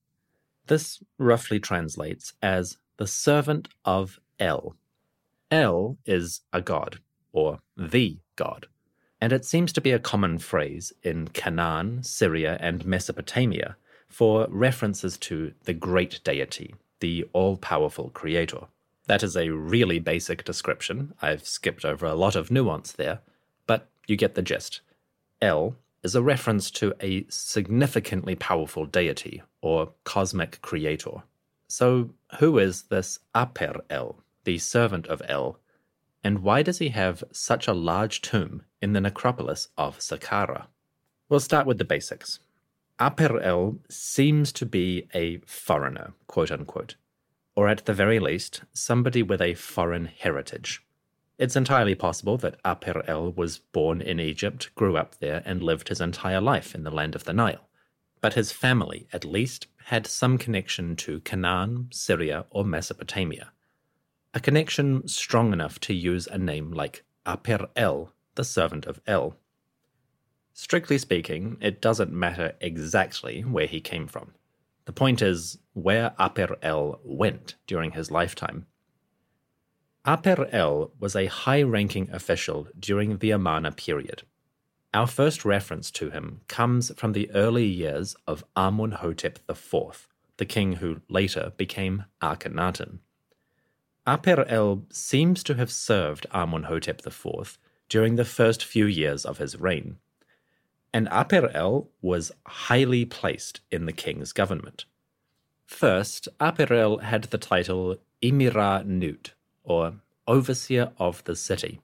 This 0.67 1.01
roughly 1.17 1.57
translates 1.57 2.33
as 2.41 2.77
the 2.97 3.07
servant 3.07 3.69
of 3.85 4.19
El. 4.37 4.75
El 5.49 5.97
is 6.05 6.41
a 6.51 6.59
god, 6.59 6.99
or 7.31 7.61
the 7.77 8.17
god, 8.35 8.67
and 9.21 9.31
it 9.31 9.45
seems 9.45 9.71
to 9.71 9.79
be 9.79 9.91
a 9.91 9.97
common 9.97 10.39
phrase 10.39 10.91
in 11.01 11.29
Canaan, 11.29 12.03
Syria, 12.03 12.57
and 12.59 12.85
Mesopotamia 12.85 13.77
for 14.09 14.45
references 14.49 15.17
to 15.19 15.53
the 15.63 15.73
great 15.73 16.19
deity, 16.25 16.75
the 16.99 17.25
all 17.31 17.55
powerful 17.55 18.09
creator. 18.09 18.67
That 19.07 19.23
is 19.23 19.37
a 19.37 19.51
really 19.51 19.99
basic 19.99 20.43
description. 20.43 21.13
I've 21.21 21.47
skipped 21.47 21.85
over 21.85 22.05
a 22.05 22.13
lot 22.13 22.35
of 22.35 22.51
nuance 22.51 22.91
there, 22.91 23.21
but 23.67 23.87
you 24.05 24.17
get 24.17 24.35
the 24.35 24.41
gist. 24.41 24.81
El 25.41 25.77
is 26.03 26.15
a 26.15 26.21
reference 26.21 26.71
to 26.71 26.93
a 27.01 27.25
significantly 27.29 28.35
powerful 28.35 28.85
deity 28.85 29.41
or 29.61 29.93
cosmic 30.03 30.61
creator. 30.61 31.23
So, 31.67 32.11
who 32.39 32.57
is 32.57 32.83
this 32.83 33.19
Aper 33.35 33.81
El, 33.89 34.23
the 34.43 34.57
servant 34.57 35.07
of 35.07 35.21
El, 35.27 35.59
and 36.23 36.39
why 36.39 36.63
does 36.63 36.79
he 36.79 36.89
have 36.89 37.23
such 37.31 37.67
a 37.67 37.73
large 37.73 38.21
tomb 38.21 38.63
in 38.81 38.93
the 38.93 39.01
necropolis 39.01 39.67
of 39.77 39.99
Saqqara? 39.99 40.67
We'll 41.27 41.39
start 41.39 41.67
with 41.67 41.77
the 41.77 41.85
basics. 41.85 42.39
Aper 42.99 43.39
El 43.39 43.77
seems 43.89 44.51
to 44.53 44.65
be 44.65 45.07
a 45.13 45.37
foreigner, 45.45 46.13
quote 46.27 46.51
unquote 46.51 46.95
or 47.59 47.67
at 47.67 47.83
the 47.83 47.93
very 47.93 48.21
least, 48.21 48.61
somebody 48.71 49.21
with 49.21 49.41
a 49.41 49.53
foreign 49.53 50.05
heritage. 50.05 50.81
It's 51.39 51.55
entirely 51.55 51.95
possible 51.95 52.37
that 52.39 52.59
Aper 52.67 53.01
El 53.07 53.31
was 53.31 53.59
born 53.59 54.01
in 54.01 54.19
Egypt, 54.19 54.75
grew 54.75 54.97
up 54.97 55.17
there, 55.19 55.41
and 55.45 55.63
lived 55.63 55.87
his 55.87 56.01
entire 56.01 56.41
life 56.41 56.75
in 56.75 56.83
the 56.83 56.91
land 56.91 57.15
of 57.15 57.23
the 57.23 57.31
Nile. 57.31 57.69
But 58.19 58.33
his 58.33 58.51
family, 58.51 59.07
at 59.13 59.23
least, 59.23 59.67
had 59.85 60.05
some 60.05 60.37
connection 60.37 60.97
to 60.97 61.21
Canaan, 61.21 61.87
Syria, 61.93 62.45
or 62.49 62.65
Mesopotamia. 62.65 63.53
A 64.33 64.41
connection 64.41 65.07
strong 65.07 65.53
enough 65.53 65.79
to 65.79 65.93
use 65.93 66.27
a 66.27 66.37
name 66.37 66.73
like 66.73 67.05
Aper 67.25 67.69
El, 67.77 68.11
the 68.35 68.43
servant 68.43 68.85
of 68.85 68.99
El. 69.07 69.37
Strictly 70.51 70.97
speaking, 70.97 71.55
it 71.61 71.81
doesn't 71.81 72.11
matter 72.11 72.55
exactly 72.59 73.43
where 73.43 73.65
he 73.65 73.79
came 73.79 74.07
from. 74.07 74.33
The 74.83 74.91
point 74.91 75.21
is 75.21 75.57
where 75.71 76.13
Aper 76.19 76.57
El 76.61 76.99
went 77.01 77.55
during 77.65 77.91
his 77.91 78.11
lifetime. 78.11 78.65
Aper 80.09 80.47
El 80.51 80.91
was 80.99 81.15
a 81.15 81.27
high 81.27 81.61
ranking 81.61 82.09
official 82.11 82.67
during 82.79 83.17
the 83.17 83.31
Amarna 83.31 83.71
period. 83.71 84.23
Our 84.93 85.05
first 85.05 85.45
reference 85.45 85.91
to 85.91 86.09
him 86.09 86.41
comes 86.47 86.91
from 86.95 87.13
the 87.13 87.29
early 87.31 87.65
years 87.65 88.15
of 88.25 88.43
Amunhotep 88.55 89.37
IV, 89.47 90.07
the 90.37 90.45
king 90.45 90.73
who 90.73 91.01
later 91.09 91.53
became 91.57 92.05
Akhenaten. 92.21 92.99
Aper 94.07 94.45
El 94.47 94.85
seems 94.89 95.43
to 95.43 95.53
have 95.55 95.71
served 95.71 96.25
Amunhotep 96.33 97.05
IV 97.05 97.59
during 97.87 98.15
the 98.15 98.25
first 98.25 98.63
few 98.63 98.85
years 98.85 99.25
of 99.25 99.37
his 99.37 99.59
reign 99.59 99.97
and 100.93 101.07
Aper 101.11 101.49
El 101.53 101.89
was 102.01 102.31
highly 102.45 103.05
placed 103.05 103.61
in 103.71 103.85
the 103.85 103.91
king's 103.91 104.33
government. 104.33 104.85
First, 105.65 106.27
Aper 106.41 106.73
El 106.73 106.97
had 106.99 107.25
the 107.25 107.37
title 107.37 107.97
Emira 108.23 108.85
Nut, 108.85 109.33
or 109.69 109.93
Overseer 110.27 110.91
of 110.97 111.23
the 111.23 111.35
City. 111.35 111.79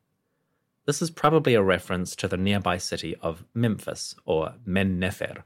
This 0.85 1.01
is 1.01 1.09
probably 1.09 1.53
a 1.53 1.63
reference 1.63 2.15
to 2.17 2.27
the 2.27 2.37
nearby 2.37 2.77
city 2.77 3.15
of 3.21 3.45
Memphis, 3.53 4.15
or 4.25 4.55
Men 4.65 4.99
Nefer. 4.99 5.45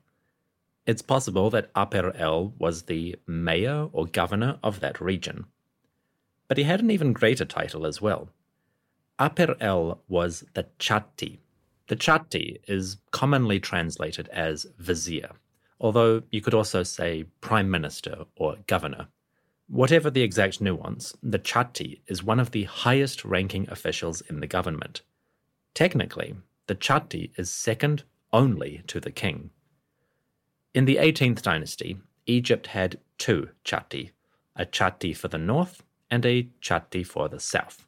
It's 0.88 1.04
possible 1.04 1.52
that 1.52 1.70
Aper 1.78 2.16
El 2.16 2.54
was 2.58 2.84
the 2.84 3.16
mayor 3.28 3.90
or 3.94 4.08
governor 4.08 4.58
of 4.64 4.80
that 4.80 5.00
region. 5.00 5.46
But 6.48 6.58
he 6.58 6.64
had 6.64 6.82
an 6.82 6.90
even 6.90 7.14
greater 7.14 7.46
title 7.46 7.86
as 7.86 8.02
well. 8.02 8.30
Aper 9.20 9.56
El 9.60 10.02
was 10.08 10.44
the 10.56 10.66
Chatti, 10.80 11.40
the 11.90 11.96
chatti 11.96 12.62
is 12.68 12.98
commonly 13.10 13.60
translated 13.60 14.28
as 14.30 14.68
vizier, 14.78 15.32
although 15.82 16.22
you 16.30 16.40
could 16.40 16.54
also 16.54 16.84
say 16.84 17.26
prime 17.42 17.72
minister 17.72 18.26
or 18.36 18.58
governor. 18.68 19.08
Whatever 19.70 20.10
the 20.10 20.24
exact 20.24 20.60
nuance, 20.62 21.16
the 21.22 21.38
chatti 21.38 22.02
is 22.08 22.24
one 22.24 22.40
of 22.40 22.52
the 22.52 22.64
highest 22.64 23.24
ranking 23.24 23.70
officials 23.70 24.22
in 24.22 24.40
the 24.40 24.48
government. 24.48 25.04
Technically, 25.76 26.36
the 26.68 26.76
chatti 26.76 27.32
is 27.38 27.52
second 27.52 28.04
only 28.34 28.82
to 28.88 29.00
the 29.00 29.12
king. 29.12 29.52
In 30.74 30.86
the 30.86 30.96
18th 30.98 31.44
dynasty, 31.44 32.00
Egypt 32.26 32.68
had 32.68 33.00
two 33.20 33.50
chatti, 33.64 34.12
a 34.56 34.66
chatti 34.66 35.16
for 35.16 35.28
the 35.28 35.38
north 35.38 35.84
and 36.10 36.26
a 36.26 36.50
chatti 36.62 37.06
for 37.06 37.30
the 37.30 37.40
south. 37.40 37.86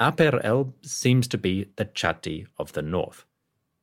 Aper 0.00 0.40
El 0.44 0.74
seems 0.82 1.26
to 1.28 1.38
be 1.38 1.70
the 1.76 1.86
Chatti 1.86 2.46
of 2.58 2.74
the 2.74 2.82
north. 2.82 3.24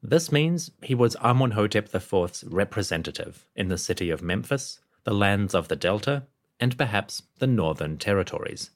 This 0.01 0.31
means 0.31 0.69
he 0.83 0.93
was 0.93 1.15
Amunhotep 1.15 1.93
IV's 1.93 2.43
representative 2.43 3.47
in 3.55 3.69
the 3.69 3.79
city 3.79 4.11
of 4.11 4.21
Memphis, 4.21 4.79
the 5.05 5.13
lands 5.13 5.55
of 5.55 5.69
the 5.69 5.75
Delta, 5.75 6.27
and 6.63 6.77
perhaps 6.77 7.23
the 7.39 7.45
northern 7.45 7.97
territories. 7.97 8.69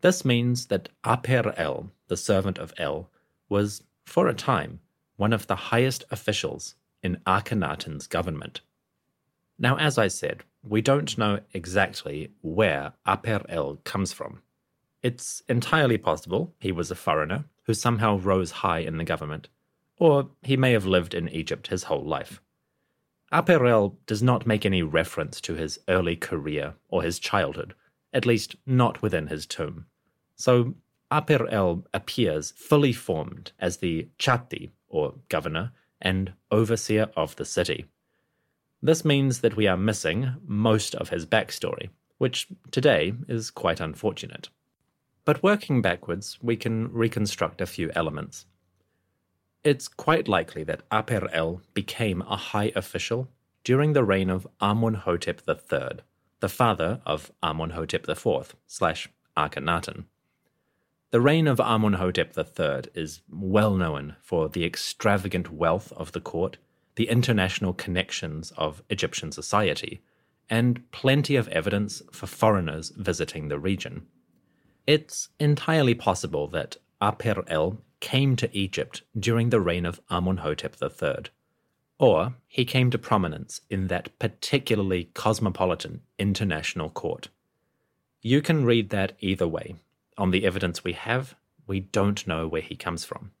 This 0.00 0.24
means 0.24 0.68
that 0.68 0.88
Aper 1.06 1.52
El, 1.58 1.92
the 2.06 2.16
servant 2.16 2.56
of 2.56 2.72
El, 2.78 3.10
was, 3.50 3.82
for 4.06 4.26
a 4.26 4.32
time, 4.32 4.80
one 5.18 5.34
of 5.34 5.46
the 5.48 5.68
highest 5.68 6.04
officials 6.10 6.76
in 7.02 7.20
Akhenaten's 7.26 8.06
government. 8.06 8.62
Now, 9.58 9.76
as 9.76 9.98
I 9.98 10.08
said, 10.08 10.44
we 10.66 10.80
don't 10.80 11.18
know 11.18 11.40
exactly 11.52 12.32
where 12.40 12.94
Aper 13.06 13.42
El 13.50 13.76
comes 13.84 14.14
from. 14.14 14.40
It's 15.02 15.42
entirely 15.46 15.98
possible 15.98 16.54
he 16.58 16.72
was 16.72 16.90
a 16.90 16.94
foreigner 16.94 17.44
who 17.64 17.74
somehow 17.74 18.16
rose 18.16 18.62
high 18.64 18.78
in 18.78 18.96
the 18.96 19.04
government, 19.04 19.50
or 19.98 20.30
he 20.42 20.56
may 20.56 20.72
have 20.72 20.86
lived 20.86 21.12
in 21.12 21.28
Egypt 21.28 21.66
his 21.66 21.82
whole 21.82 22.06
life. 22.06 22.40
Aper 23.32 23.66
El 23.66 23.98
does 24.06 24.22
not 24.22 24.46
make 24.46 24.64
any 24.64 24.82
reference 24.82 25.40
to 25.42 25.54
his 25.54 25.78
early 25.86 26.16
career 26.16 26.74
or 26.88 27.02
his 27.02 27.18
childhood, 27.18 27.74
at 28.12 28.24
least 28.24 28.56
not 28.64 29.02
within 29.02 29.26
his 29.26 29.46
tomb. 29.46 29.86
So 30.36 30.74
Aper 31.12 31.46
El 31.48 31.86
appears 31.92 32.52
fully 32.52 32.92
formed 32.92 33.52
as 33.58 33.78
the 33.78 34.08
chatti, 34.18 34.70
or 34.88 35.14
governor, 35.28 35.72
and 36.00 36.32
overseer 36.50 37.10
of 37.16 37.36
the 37.36 37.44
city. 37.44 37.84
This 38.82 39.04
means 39.04 39.40
that 39.40 39.56
we 39.56 39.66
are 39.66 39.76
missing 39.76 40.34
most 40.46 40.94
of 40.94 41.10
his 41.10 41.26
backstory, 41.26 41.90
which 42.18 42.48
today 42.70 43.12
is 43.26 43.50
quite 43.50 43.80
unfortunate. 43.80 44.48
But 45.24 45.42
working 45.42 45.82
backwards, 45.82 46.38
we 46.40 46.56
can 46.56 46.90
reconstruct 46.92 47.60
a 47.60 47.66
few 47.66 47.90
elements. 47.94 48.46
It's 49.68 49.86
quite 49.86 50.28
likely 50.28 50.64
that 50.64 50.80
Aper 50.90 51.28
El 51.30 51.60
became 51.74 52.22
a 52.22 52.36
high 52.36 52.72
official 52.74 53.28
during 53.64 53.92
the 53.92 54.02
reign 54.02 54.30
of 54.30 54.48
Amunhotep 54.62 55.42
III, 55.46 55.98
the 56.40 56.48
father 56.48 57.02
of 57.04 57.30
Amunhotep 57.42 58.08
IV 58.08 58.56
slash 58.66 59.10
Akhenaten. 59.36 60.04
The 61.10 61.20
reign 61.20 61.46
of 61.46 61.58
Amunhotep 61.58 62.32
III 62.34 62.90
is 62.94 63.20
well 63.28 63.74
known 63.74 64.16
for 64.22 64.48
the 64.48 64.64
extravagant 64.64 65.52
wealth 65.52 65.92
of 65.92 66.12
the 66.12 66.22
court, 66.22 66.56
the 66.94 67.10
international 67.10 67.74
connections 67.74 68.54
of 68.56 68.82
Egyptian 68.88 69.32
society, 69.32 70.00
and 70.48 70.90
plenty 70.92 71.36
of 71.36 71.46
evidence 71.48 72.00
for 72.10 72.26
foreigners 72.26 72.88
visiting 72.96 73.48
the 73.48 73.58
region. 73.58 74.06
It's 74.86 75.28
entirely 75.38 75.94
possible 75.94 76.48
that 76.48 76.78
Aper 77.02 77.44
El 77.48 77.82
came 78.00 78.36
to 78.36 78.56
Egypt 78.56 79.02
during 79.18 79.50
the 79.50 79.60
reign 79.60 79.84
of 79.84 80.00
Amunhotep 80.08 80.74
III. 80.80 81.30
or 81.98 82.34
he 82.46 82.64
came 82.64 82.90
to 82.90 82.98
prominence 82.98 83.60
in 83.68 83.88
that 83.88 84.16
particularly 84.18 85.10
cosmopolitan 85.14 86.02
international 86.18 86.90
court. 86.90 87.28
You 88.22 88.40
can 88.42 88.64
read 88.64 88.90
that 88.90 89.16
either 89.20 89.48
way. 89.48 89.76
On 90.16 90.30
the 90.30 90.44
evidence 90.44 90.84
we 90.84 90.92
have, 90.92 91.34
we 91.66 91.80
don't 91.80 92.26
know 92.26 92.48
where 92.48 92.62
he 92.62 92.76
comes 92.76 93.04
from. 93.04 93.32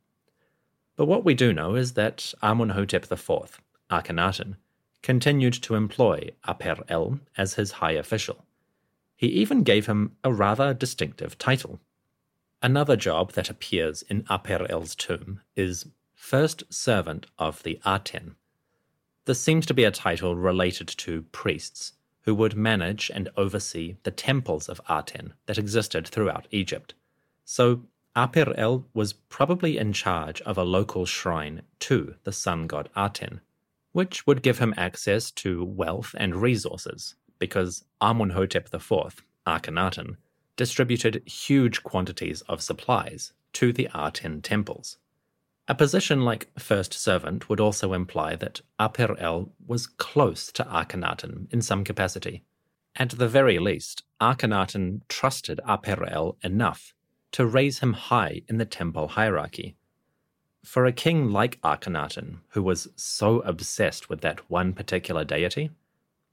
But 0.96 1.06
what 1.06 1.24
we 1.24 1.34
do 1.34 1.52
know 1.52 1.74
is 1.74 1.92
that 1.94 2.34
Amunhotep 2.42 3.10
IV, 3.10 3.60
Akhenaten, 3.90 4.56
continued 5.02 5.54
to 5.54 5.76
employ 5.76 6.30
Aper 6.48 6.82
El 6.88 7.20
as 7.36 7.54
his 7.54 7.72
high 7.72 7.92
official. 7.92 8.44
He 9.16 9.28
even 9.28 9.62
gave 9.62 9.86
him 9.86 10.16
a 10.22 10.32
rather 10.32 10.74
distinctive 10.74 11.38
title. 11.38 11.80
Another 12.60 12.96
job 12.96 13.32
that 13.32 13.50
appears 13.50 14.02
in 14.02 14.24
Aper 14.28 14.66
El's 14.68 14.96
tomb 14.96 15.40
is 15.54 15.86
First 16.14 16.64
Servant 16.70 17.26
of 17.38 17.62
the 17.62 17.78
Aten. 17.86 18.34
This 19.26 19.40
seems 19.40 19.64
to 19.66 19.74
be 19.74 19.84
a 19.84 19.92
title 19.92 20.34
related 20.34 20.88
to 20.88 21.22
priests 21.30 21.92
who 22.22 22.34
would 22.34 22.56
manage 22.56 23.12
and 23.14 23.28
oversee 23.36 23.96
the 24.02 24.10
temples 24.10 24.68
of 24.68 24.80
Aten 24.90 25.34
that 25.46 25.56
existed 25.56 26.08
throughout 26.08 26.48
Egypt. 26.50 26.94
So 27.44 27.84
Aper 28.16 28.52
El 28.56 28.84
was 28.92 29.12
probably 29.12 29.78
in 29.78 29.92
charge 29.92 30.40
of 30.40 30.58
a 30.58 30.64
local 30.64 31.06
shrine 31.06 31.62
to 31.80 32.16
the 32.24 32.32
sun 32.32 32.66
god 32.66 32.88
Aten, 32.96 33.40
which 33.92 34.26
would 34.26 34.42
give 34.42 34.58
him 34.58 34.74
access 34.76 35.30
to 35.30 35.64
wealth 35.64 36.12
and 36.18 36.34
resources 36.34 37.14
because 37.38 37.84
Amunhotep 38.02 38.74
IV, 38.74 39.22
Akhenaten, 39.46 40.16
distributed 40.58 41.22
huge 41.24 41.82
quantities 41.82 42.42
of 42.42 42.60
supplies 42.60 43.32
to 43.54 43.72
the 43.72 43.88
Aten 43.94 44.42
temples. 44.42 44.98
A 45.68 45.74
position 45.74 46.22
like 46.22 46.50
first 46.58 46.92
servant 46.92 47.48
would 47.48 47.60
also 47.60 47.92
imply 47.92 48.34
that 48.36 48.60
Aper 48.80 49.16
El 49.18 49.52
was 49.66 49.86
close 49.86 50.50
to 50.52 50.64
Akhenaten 50.64 51.46
in 51.52 51.62
some 51.62 51.84
capacity. 51.84 52.42
At 52.96 53.10
the 53.10 53.28
very 53.28 53.58
least, 53.58 54.02
Akhenaten 54.20 55.02
trusted 55.08 55.60
Aper 55.66 56.04
El 56.04 56.36
enough 56.42 56.92
to 57.32 57.46
raise 57.46 57.78
him 57.78 57.92
high 57.92 58.42
in 58.48 58.58
the 58.58 58.64
temple 58.64 59.08
hierarchy. 59.08 59.76
For 60.64 60.86
a 60.86 60.92
king 60.92 61.30
like 61.30 61.60
Akhenaten, 61.62 62.38
who 62.48 62.62
was 62.62 62.88
so 62.96 63.40
obsessed 63.40 64.08
with 64.08 64.22
that 64.22 64.50
one 64.50 64.72
particular 64.72 65.24
deity, 65.24 65.70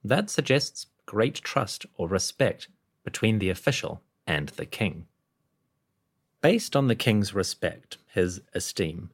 that 0.04 0.30
suggests 0.32 0.88
great 1.06 1.36
trust 1.36 1.86
or 1.96 2.08
respect 2.08 2.70
between 3.04 3.38
the 3.38 3.50
official 3.50 4.02
and 4.28 4.50
the 4.50 4.66
king. 4.66 5.08
Based 6.42 6.76
on 6.76 6.88
the 6.88 6.96
king's 6.96 7.34
respect, 7.34 7.98
his 8.14 8.42
esteem, 8.54 9.10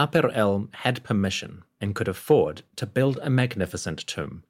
Aper 0.00 0.30
El 0.30 0.68
had 0.72 1.04
permission 1.04 1.62
and 1.80 1.94
could 1.94 2.08
afford 2.08 2.62
to 2.76 2.86
build 2.86 3.18
a 3.22 3.28
magnificent 3.28 4.06
tomb. 4.06 4.44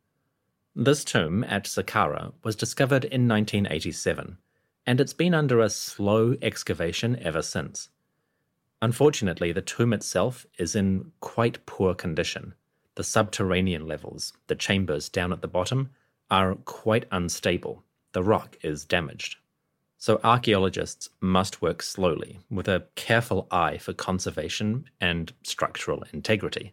This 0.76 1.02
tomb 1.02 1.42
at 1.42 1.64
Saqqara 1.64 2.32
was 2.44 2.54
discovered 2.54 3.04
in 3.04 3.26
1987, 3.26 4.38
and 4.86 5.00
it's 5.00 5.12
been 5.12 5.34
under 5.34 5.58
a 5.58 5.68
slow 5.68 6.36
excavation 6.40 7.18
ever 7.20 7.42
since. 7.42 7.88
Unfortunately, 8.80 9.50
the 9.50 9.60
tomb 9.60 9.92
itself 9.92 10.46
is 10.56 10.76
in 10.76 11.10
quite 11.18 11.66
poor 11.66 11.94
condition. 11.94 12.54
The 12.94 13.02
subterranean 13.04 13.88
levels, 13.88 14.32
the 14.46 14.54
chambers 14.54 15.08
down 15.08 15.32
at 15.32 15.42
the 15.42 15.48
bottom, 15.48 15.90
are 16.30 16.54
quite 16.54 17.06
unstable. 17.10 17.82
The 18.12 18.22
rock 18.22 18.56
is 18.62 18.84
damaged. 18.84 19.36
So 20.00 20.18
archaeologists 20.24 21.10
must 21.20 21.60
work 21.60 21.82
slowly, 21.82 22.40
with 22.50 22.68
a 22.68 22.86
careful 22.94 23.46
eye 23.50 23.76
for 23.76 23.92
conservation 23.92 24.86
and 24.98 25.30
structural 25.42 26.04
integrity. 26.10 26.72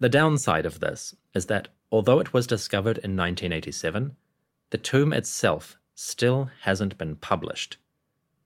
The 0.00 0.08
downside 0.08 0.64
of 0.64 0.80
this 0.80 1.14
is 1.34 1.46
that 1.46 1.68
although 1.92 2.18
it 2.18 2.32
was 2.32 2.46
discovered 2.46 2.96
in 2.96 3.14
1987, 3.14 4.16
the 4.70 4.78
tomb 4.78 5.12
itself 5.12 5.76
still 5.94 6.50
hasn't 6.62 6.96
been 6.96 7.16
published. 7.16 7.76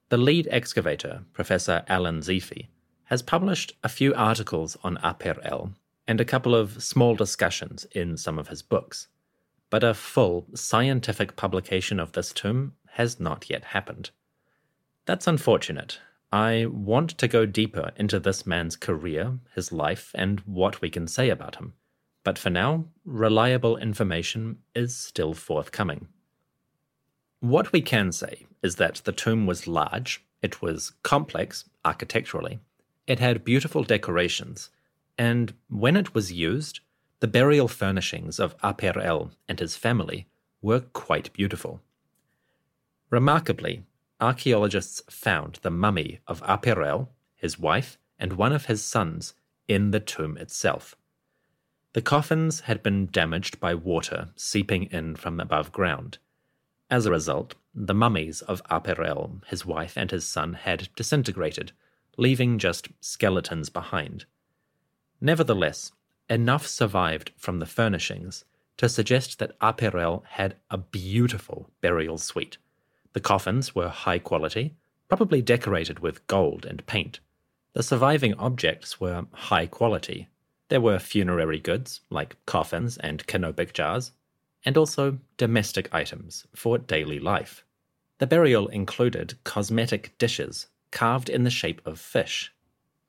The 0.09 0.17
lead 0.17 0.49
excavator, 0.51 1.23
Professor 1.33 1.85
Alain 1.89 2.19
Zivie, 2.19 2.67
has 3.05 3.23
published 3.23 3.75
a 3.85 3.89
few 3.89 4.13
articles 4.15 4.77
on 4.83 4.99
Aper 5.05 5.41
El 5.45 5.73
and 6.09 6.21
a 6.21 6.25
couple 6.25 6.57
of 6.57 6.83
small 6.83 7.15
discussions 7.15 7.85
in 7.93 8.17
some 8.17 8.41
of 8.41 8.49
his 8.49 8.61
books, 8.61 9.07
but 9.71 9.85
a 9.85 9.95
full 9.95 10.47
scientific 10.53 11.37
publication 11.37 12.01
of 12.01 12.11
this 12.11 12.33
tomb 12.33 12.73
has 12.93 13.19
not 13.19 13.49
yet 13.49 13.65
happened. 13.65 14.11
That's 15.07 15.27
unfortunate. 15.27 15.99
I 16.33 16.67
want 16.67 17.11
to 17.19 17.29
go 17.29 17.45
deeper 17.45 17.93
into 17.97 18.19
this 18.19 18.47
man's 18.47 18.77
career, 18.77 19.39
his 19.55 19.73
life, 19.73 20.11
and 20.15 20.41
what 20.41 20.81
we 20.81 20.91
can 20.91 21.07
say 21.07 21.29
about 21.29 21.57
him. 21.57 21.75
But 22.25 22.39
for 22.39 22.51
now, 22.51 22.85
reliable 23.05 23.77
information 23.77 24.59
is 24.75 24.97
still 24.97 25.35
forthcoming. 25.35 26.09
What 27.41 27.73
we 27.73 27.83
can 27.83 28.13
say 28.13 28.47
is 28.63 28.77
that 28.77 29.03
the 29.05 29.13
tomb 29.13 29.47
was 29.47 29.67
large, 29.67 30.25
it 30.41 30.63
was 30.63 30.93
complex 31.03 31.65
architecturally, 31.85 32.61
it 33.07 33.19
had 33.19 33.45
beautiful 33.45 33.83
decorations, 33.83 34.71
and 35.19 35.53
when 35.69 35.97
it 35.97 36.15
was 36.15 36.33
used, 36.33 36.81
the 37.21 37.27
burial 37.27 37.69
furnishings 37.69 38.39
of 38.39 38.55
Aper 38.65 39.01
El 39.01 39.33
and 39.49 39.61
his 39.61 39.77
family 39.77 40.27
were 40.61 40.81
quite 40.81 41.33
beautiful. 41.33 41.81
Remarkably, 43.13 43.83
archaeologists 44.23 45.03
found 45.11 45.59
the 45.61 45.71
mummy 45.71 46.21
of 46.27 46.43
Aper 46.49 46.83
El, 46.83 47.13
his 47.37 47.59
wife, 47.59 47.99
and 48.19 48.33
one 48.33 48.55
of 48.55 48.65
his 48.65 48.83
sons 48.83 49.35
in 49.69 49.91
the 49.91 50.01
tomb 50.01 50.39
itself. 50.39 50.97
The 51.93 52.01
coffins 52.01 52.61
had 52.61 52.83
been 52.83 53.11
damaged 53.11 53.61
by 53.61 53.75
water 53.75 54.31
seeping 54.35 54.85
in 54.85 55.15
from 55.17 55.41
above 55.41 55.73
ground. 55.73 56.17
As 56.89 57.05
a 57.05 57.11
result, 57.11 57.55
the 57.75 57.93
mummies 57.93 58.41
of 58.41 58.63
Aper 58.71 59.03
El, 59.05 59.43
his 59.47 59.67
wife, 59.67 59.99
and 59.99 60.11
his 60.11 60.27
son 60.27 60.55
had 60.55 60.89
disintegrated, 60.97 61.73
leaving 62.17 62.59
just 62.59 62.89
skeletons 63.03 63.69
behind. 63.69 64.25
Nevertheless, 65.21 65.93
enough 66.31 66.67
survived 66.67 67.33
from 67.37 67.59
the 67.59 67.67
furnishings 67.67 68.47
to 68.79 68.89
suggest 68.89 69.39
that 69.39 69.55
Aper 69.63 69.99
El 69.99 70.25
had 70.27 70.57
a 70.71 70.79
beautiful 70.79 71.71
burial 71.83 72.17
suite 72.17 72.57
the 73.13 73.21
coffins 73.21 73.75
were 73.75 73.89
high 73.89 74.19
quality, 74.19 74.75
probably 75.09 75.43
decorated 75.43 75.99
with 75.99 76.27
gold 76.27 76.65
and 76.65 76.87
paint. 76.87 77.21
The 77.75 77.83
surviving 77.83 78.35
objects 78.35 79.01
were 79.01 79.27
high 79.33 79.67
quality. 79.67 80.29
There 80.69 80.81
were 80.81 80.99
funerary 80.99 81.59
goods, 81.59 82.01
like 82.11 82.37
coffins 82.47 82.97
and 82.99 83.27
canopic 83.27 83.75
jars, 83.75 84.13
and 84.65 84.77
also 84.77 85.19
domestic 85.37 85.93
items 85.93 86.47
for 86.55 86.79
daily 86.79 87.19
life. 87.19 87.65
The 88.19 88.27
burial 88.27 88.69
included 88.69 89.35
cosmetic 89.45 90.17
dishes 90.17 90.69
carved 90.91 91.29
in 91.29 91.45
the 91.45 91.51
shape 91.51 91.87
of 91.87 91.99
fish, 91.99 92.53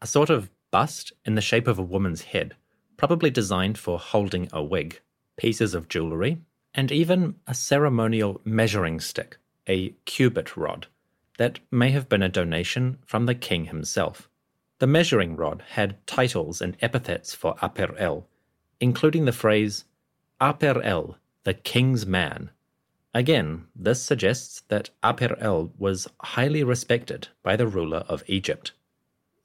a 0.02 0.08
sort 0.08 0.30
of 0.30 0.50
bust 0.72 1.14
in 1.24 1.36
the 1.36 1.42
shape 1.42 1.68
of 1.68 1.78
a 1.78 1.84
woman's 1.84 2.24
head, 2.24 2.56
probably 2.98 3.30
designed 3.30 3.78
for 3.78 4.00
holding 4.00 4.50
a 4.52 4.64
wig, 4.64 5.00
pieces 5.38 5.74
of 5.74 5.88
jewelry, 5.88 6.40
and 6.74 6.92
even 6.92 7.36
a 7.48 7.54
ceremonial 7.54 8.42
measuring 8.44 9.00
stick 9.00 9.38
a 9.68 9.90
cubit 10.06 10.56
rod 10.58 10.88
that 11.38 11.60
may 11.72 11.92
have 11.92 12.10
been 12.10 12.22
a 12.22 12.30
donation 12.30 12.98
from 13.06 13.26
the 13.26 13.36
king 13.36 13.66
himself. 13.66 14.30
The 14.80 14.88
measuring 14.88 15.36
rod 15.36 15.64
had 15.72 16.06
titles 16.06 16.62
and 16.62 16.78
epithets 16.82 17.34
for 17.34 17.56
Aper 17.62 17.96
El, 17.98 18.28
including 18.80 19.26
the 19.26 19.32
phrase 19.32 19.86
Aper 20.42 20.82
El, 20.84 21.18
the 21.44 21.54
king's 21.54 22.06
man. 22.06 22.50
Again, 23.14 23.68
this 23.76 24.02
suggests 24.02 24.62
that 24.68 24.90
Aper 25.04 25.38
El 25.40 25.72
was 25.78 26.08
highly 26.22 26.64
respected 26.64 27.30
by 27.44 27.56
the 27.56 27.68
ruler 27.68 28.04
of 28.10 28.24
Egypt. 28.28 28.74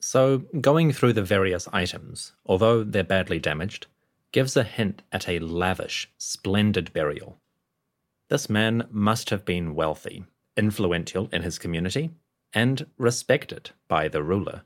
So, 0.01 0.39
going 0.61 0.93
through 0.93 1.15
the 1.15 1.23
various 1.23 1.69
items, 1.73 2.33
although 2.47 2.85
they're 2.85 3.05
badly 3.05 3.39
damaged, 3.39 3.87
gives 4.33 4.57
a 4.57 4.63
hint 4.63 5.03
at 5.13 5.29
a 5.29 5.39
lavish, 5.39 6.11
splendid 6.19 6.93
burial. 6.93 7.39
This 8.29 8.51
man 8.51 8.87
must 8.91 9.31
have 9.31 9.45
been 9.45 9.75
wealthy, 9.75 10.25
influential 10.57 11.29
in 11.33 11.43
his 11.43 11.59
community, 11.59 12.11
and 12.53 12.87
respected 12.99 13.71
by 13.89 14.09
the 14.09 14.23
ruler. 14.23 14.63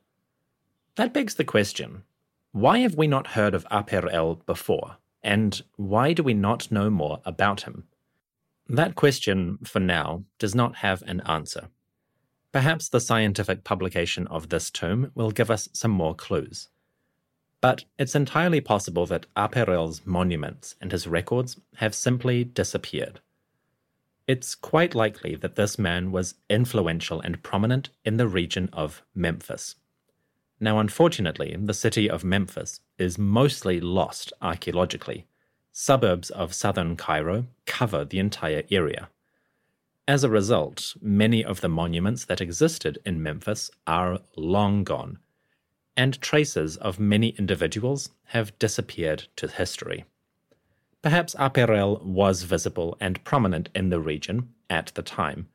That 0.96 1.12
begs 1.12 1.36
the 1.36 1.44
question 1.44 2.02
why 2.50 2.78
have 2.80 2.96
we 2.96 3.06
not 3.06 3.28
heard 3.28 3.54
of 3.54 3.66
Aper 3.72 4.10
El 4.10 4.34
before, 4.34 4.96
and 5.22 5.62
why 5.76 6.12
do 6.12 6.22
we 6.22 6.34
not 6.34 6.70
know 6.70 6.90
more 6.90 7.20
about 7.24 7.62
him? 7.62 7.84
That 8.68 8.94
question, 8.94 9.58
for 9.64 9.80
now, 9.80 10.24
does 10.38 10.54
not 10.54 10.76
have 10.76 11.02
an 11.02 11.22
answer. 11.22 11.68
Perhaps 12.52 12.90
the 12.90 13.00
scientific 13.00 13.64
publication 13.64 14.26
of 14.26 14.50
this 14.50 14.70
tome 14.70 15.10
will 15.14 15.30
give 15.30 15.50
us 15.50 15.70
some 15.72 15.90
more 15.90 16.14
clues. 16.14 16.68
But 17.62 17.84
it's 17.98 18.14
entirely 18.14 18.60
possible 18.60 19.06
that 19.06 19.26
Aperel's 19.36 20.02
monuments 20.04 20.74
and 20.80 20.92
his 20.92 21.06
records 21.06 21.58
have 21.76 21.94
simply 21.94 22.44
disappeared. 22.44 23.20
It's 24.26 24.54
quite 24.54 24.94
likely 24.94 25.34
that 25.36 25.56
this 25.56 25.78
man 25.78 26.12
was 26.12 26.34
influential 26.48 27.20
and 27.20 27.42
prominent 27.42 27.90
in 28.04 28.16
the 28.16 28.28
region 28.28 28.68
of 28.72 29.02
Memphis. 29.14 29.74
Now, 30.60 30.78
unfortunately, 30.78 31.56
the 31.58 31.74
city 31.74 32.08
of 32.08 32.22
Memphis 32.22 32.80
is 32.98 33.18
mostly 33.18 33.80
lost 33.80 34.32
archaeologically. 34.40 35.26
Suburbs 35.72 36.30
of 36.30 36.54
southern 36.54 36.96
Cairo 36.96 37.46
cover 37.66 38.04
the 38.04 38.20
entire 38.20 38.62
area. 38.70 39.08
As 40.06 40.22
a 40.22 40.30
result, 40.30 40.94
many 41.00 41.44
of 41.44 41.60
the 41.60 41.68
monuments 41.68 42.24
that 42.26 42.40
existed 42.40 42.98
in 43.04 43.22
Memphis 43.22 43.70
are 43.86 44.20
long 44.36 44.84
gone, 44.84 45.18
and 45.96 46.20
traces 46.20 46.76
of 46.76 47.00
many 47.00 47.30
individuals 47.30 48.10
have 48.26 48.56
disappeared 48.58 49.26
to 49.36 49.48
history. 49.48 50.04
Perhaps 51.02 51.34
Aperel 51.34 52.00
was 52.04 52.44
visible 52.44 52.96
and 53.00 53.22
prominent 53.24 53.68
in 53.74 53.88
the 53.88 54.00
region 54.00 54.54
at 54.70 54.92
the 54.94 55.02
time, 55.02 55.48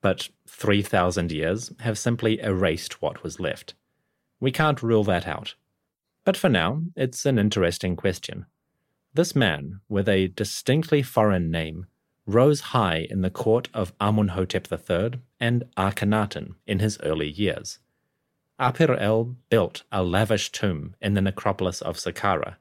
but 0.00 0.30
3,000 0.48 1.30
years 1.30 1.72
have 1.80 1.98
simply 1.98 2.40
erased 2.40 3.02
what 3.02 3.22
was 3.22 3.38
left. 3.38 3.74
We 4.40 4.50
can't 4.50 4.82
rule 4.82 5.04
that 5.04 5.26
out. 5.26 5.54
But 6.24 6.38
for 6.38 6.48
now, 6.48 6.82
it's 6.96 7.26
an 7.26 7.38
interesting 7.38 7.96
question. 7.96 8.46
This 9.12 9.36
man, 9.36 9.80
with 9.88 10.08
a 10.08 10.28
distinctly 10.28 11.02
foreign 11.02 11.50
name, 11.50 11.86
rose 12.26 12.60
high 12.72 13.06
in 13.10 13.20
the 13.20 13.30
court 13.30 13.68
of 13.74 13.96
Amunhotep 13.98 14.72
III 14.72 15.20
and 15.38 15.64
Akhenaten 15.76 16.54
in 16.66 16.78
his 16.78 16.98
early 17.02 17.30
years. 17.30 17.78
Apir-el 18.58 19.36
built 19.50 19.82
a 19.92 20.02
lavish 20.02 20.50
tomb 20.50 20.96
in 21.00 21.12
the 21.12 21.20
necropolis 21.20 21.82
of 21.82 21.96
Saqqara, 21.98 22.56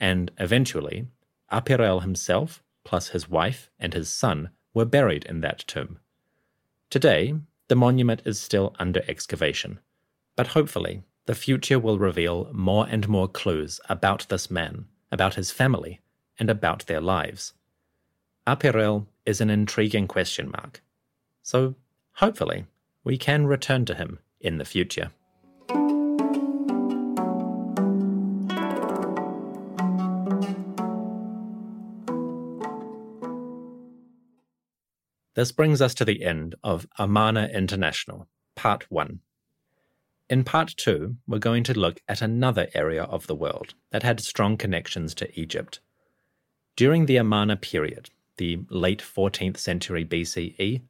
and 0.00 0.32
eventually, 0.38 1.06
Apir-el 1.50 2.00
himself, 2.00 2.62
plus 2.84 3.08
his 3.08 3.28
wife 3.28 3.70
and 3.78 3.94
his 3.94 4.08
son, 4.08 4.50
were 4.74 4.84
buried 4.84 5.24
in 5.24 5.40
that 5.40 5.60
tomb. 5.66 5.98
Today, 6.90 7.34
the 7.68 7.76
monument 7.76 8.22
is 8.24 8.40
still 8.40 8.74
under 8.78 9.02
excavation, 9.08 9.78
but 10.36 10.48
hopefully, 10.48 11.02
the 11.26 11.34
future 11.34 11.78
will 11.78 11.98
reveal 11.98 12.48
more 12.52 12.86
and 12.88 13.08
more 13.08 13.28
clues 13.28 13.80
about 13.88 14.26
this 14.28 14.50
man, 14.50 14.86
about 15.12 15.34
his 15.34 15.50
family, 15.50 16.00
and 16.38 16.48
about 16.48 16.86
their 16.86 17.00
lives. 17.00 17.52
Apir-el 18.46 19.06
is 19.26 19.40
an 19.40 19.50
intriguing 19.50 20.06
question 20.06 20.50
mark. 20.50 20.82
So, 21.42 21.74
hopefully, 22.14 22.66
we 23.04 23.18
can 23.18 23.46
return 23.46 23.84
to 23.86 23.94
him 23.94 24.20
in 24.40 24.58
the 24.58 24.64
future. 24.64 25.10
This 35.38 35.52
brings 35.52 35.80
us 35.80 35.94
to 35.94 36.04
the 36.04 36.24
end 36.24 36.56
of 36.64 36.88
Amarna 36.98 37.46
International, 37.54 38.26
Part 38.56 38.90
1. 38.90 39.20
In 40.28 40.42
Part 40.42 40.74
2, 40.76 41.14
we're 41.28 41.38
going 41.38 41.62
to 41.62 41.78
look 41.78 42.00
at 42.08 42.20
another 42.20 42.66
area 42.74 43.04
of 43.04 43.28
the 43.28 43.36
world 43.36 43.74
that 43.92 44.02
had 44.02 44.18
strong 44.18 44.56
connections 44.56 45.14
to 45.14 45.40
Egypt. 45.40 45.78
During 46.74 47.06
the 47.06 47.18
Amarna 47.18 47.54
period, 47.56 48.10
the 48.36 48.64
late 48.68 49.00
14th 49.00 49.58
century 49.58 50.04
BCE, 50.04 50.82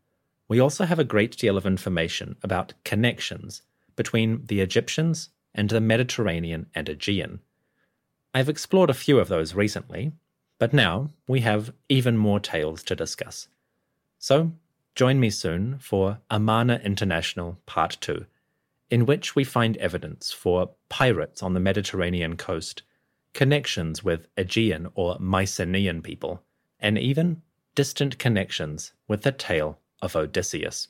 we 0.48 0.58
also 0.58 0.86
have 0.86 0.98
a 0.98 1.04
great 1.04 1.36
deal 1.36 1.58
of 1.58 1.66
information 1.66 2.36
about 2.42 2.72
connections 2.84 3.60
between 3.96 4.46
the 4.46 4.62
Egyptians 4.62 5.28
and 5.54 5.68
the 5.68 5.82
Mediterranean 5.82 6.70
and 6.74 6.88
Aegean. 6.88 7.40
I've 8.32 8.48
explored 8.48 8.88
a 8.88 8.94
few 8.94 9.18
of 9.18 9.28
those 9.28 9.54
recently, 9.54 10.12
but 10.58 10.72
now 10.72 11.10
we 11.26 11.40
have 11.40 11.74
even 11.90 12.16
more 12.16 12.40
tales 12.40 12.82
to 12.84 12.96
discuss. 12.96 13.48
So, 14.18 14.52
join 14.94 15.20
me 15.20 15.30
soon 15.30 15.78
for 15.78 16.18
Amarna 16.28 16.80
International 16.84 17.58
Part 17.66 17.96
2, 18.00 18.26
in 18.90 19.06
which 19.06 19.36
we 19.36 19.44
find 19.44 19.76
evidence 19.76 20.32
for 20.32 20.70
pirates 20.88 21.42
on 21.42 21.54
the 21.54 21.60
Mediterranean 21.60 22.36
coast, 22.36 22.82
connections 23.32 24.02
with 24.02 24.26
Aegean 24.36 24.88
or 24.94 25.16
Mycenaean 25.20 26.02
people, 26.02 26.42
and 26.80 26.98
even 26.98 27.42
distant 27.76 28.18
connections 28.18 28.92
with 29.06 29.22
the 29.22 29.30
tale 29.30 29.78
of 30.02 30.16
Odysseus. 30.16 30.88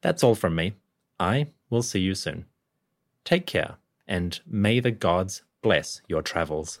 That's 0.00 0.22
all 0.22 0.36
from 0.36 0.54
me. 0.54 0.74
I 1.18 1.48
will 1.70 1.82
see 1.82 2.00
you 2.00 2.14
soon. 2.14 2.44
Take 3.24 3.46
care, 3.46 3.78
and 4.06 4.38
may 4.46 4.78
the 4.78 4.92
gods 4.92 5.42
bless 5.62 6.02
your 6.06 6.22
travels. 6.22 6.80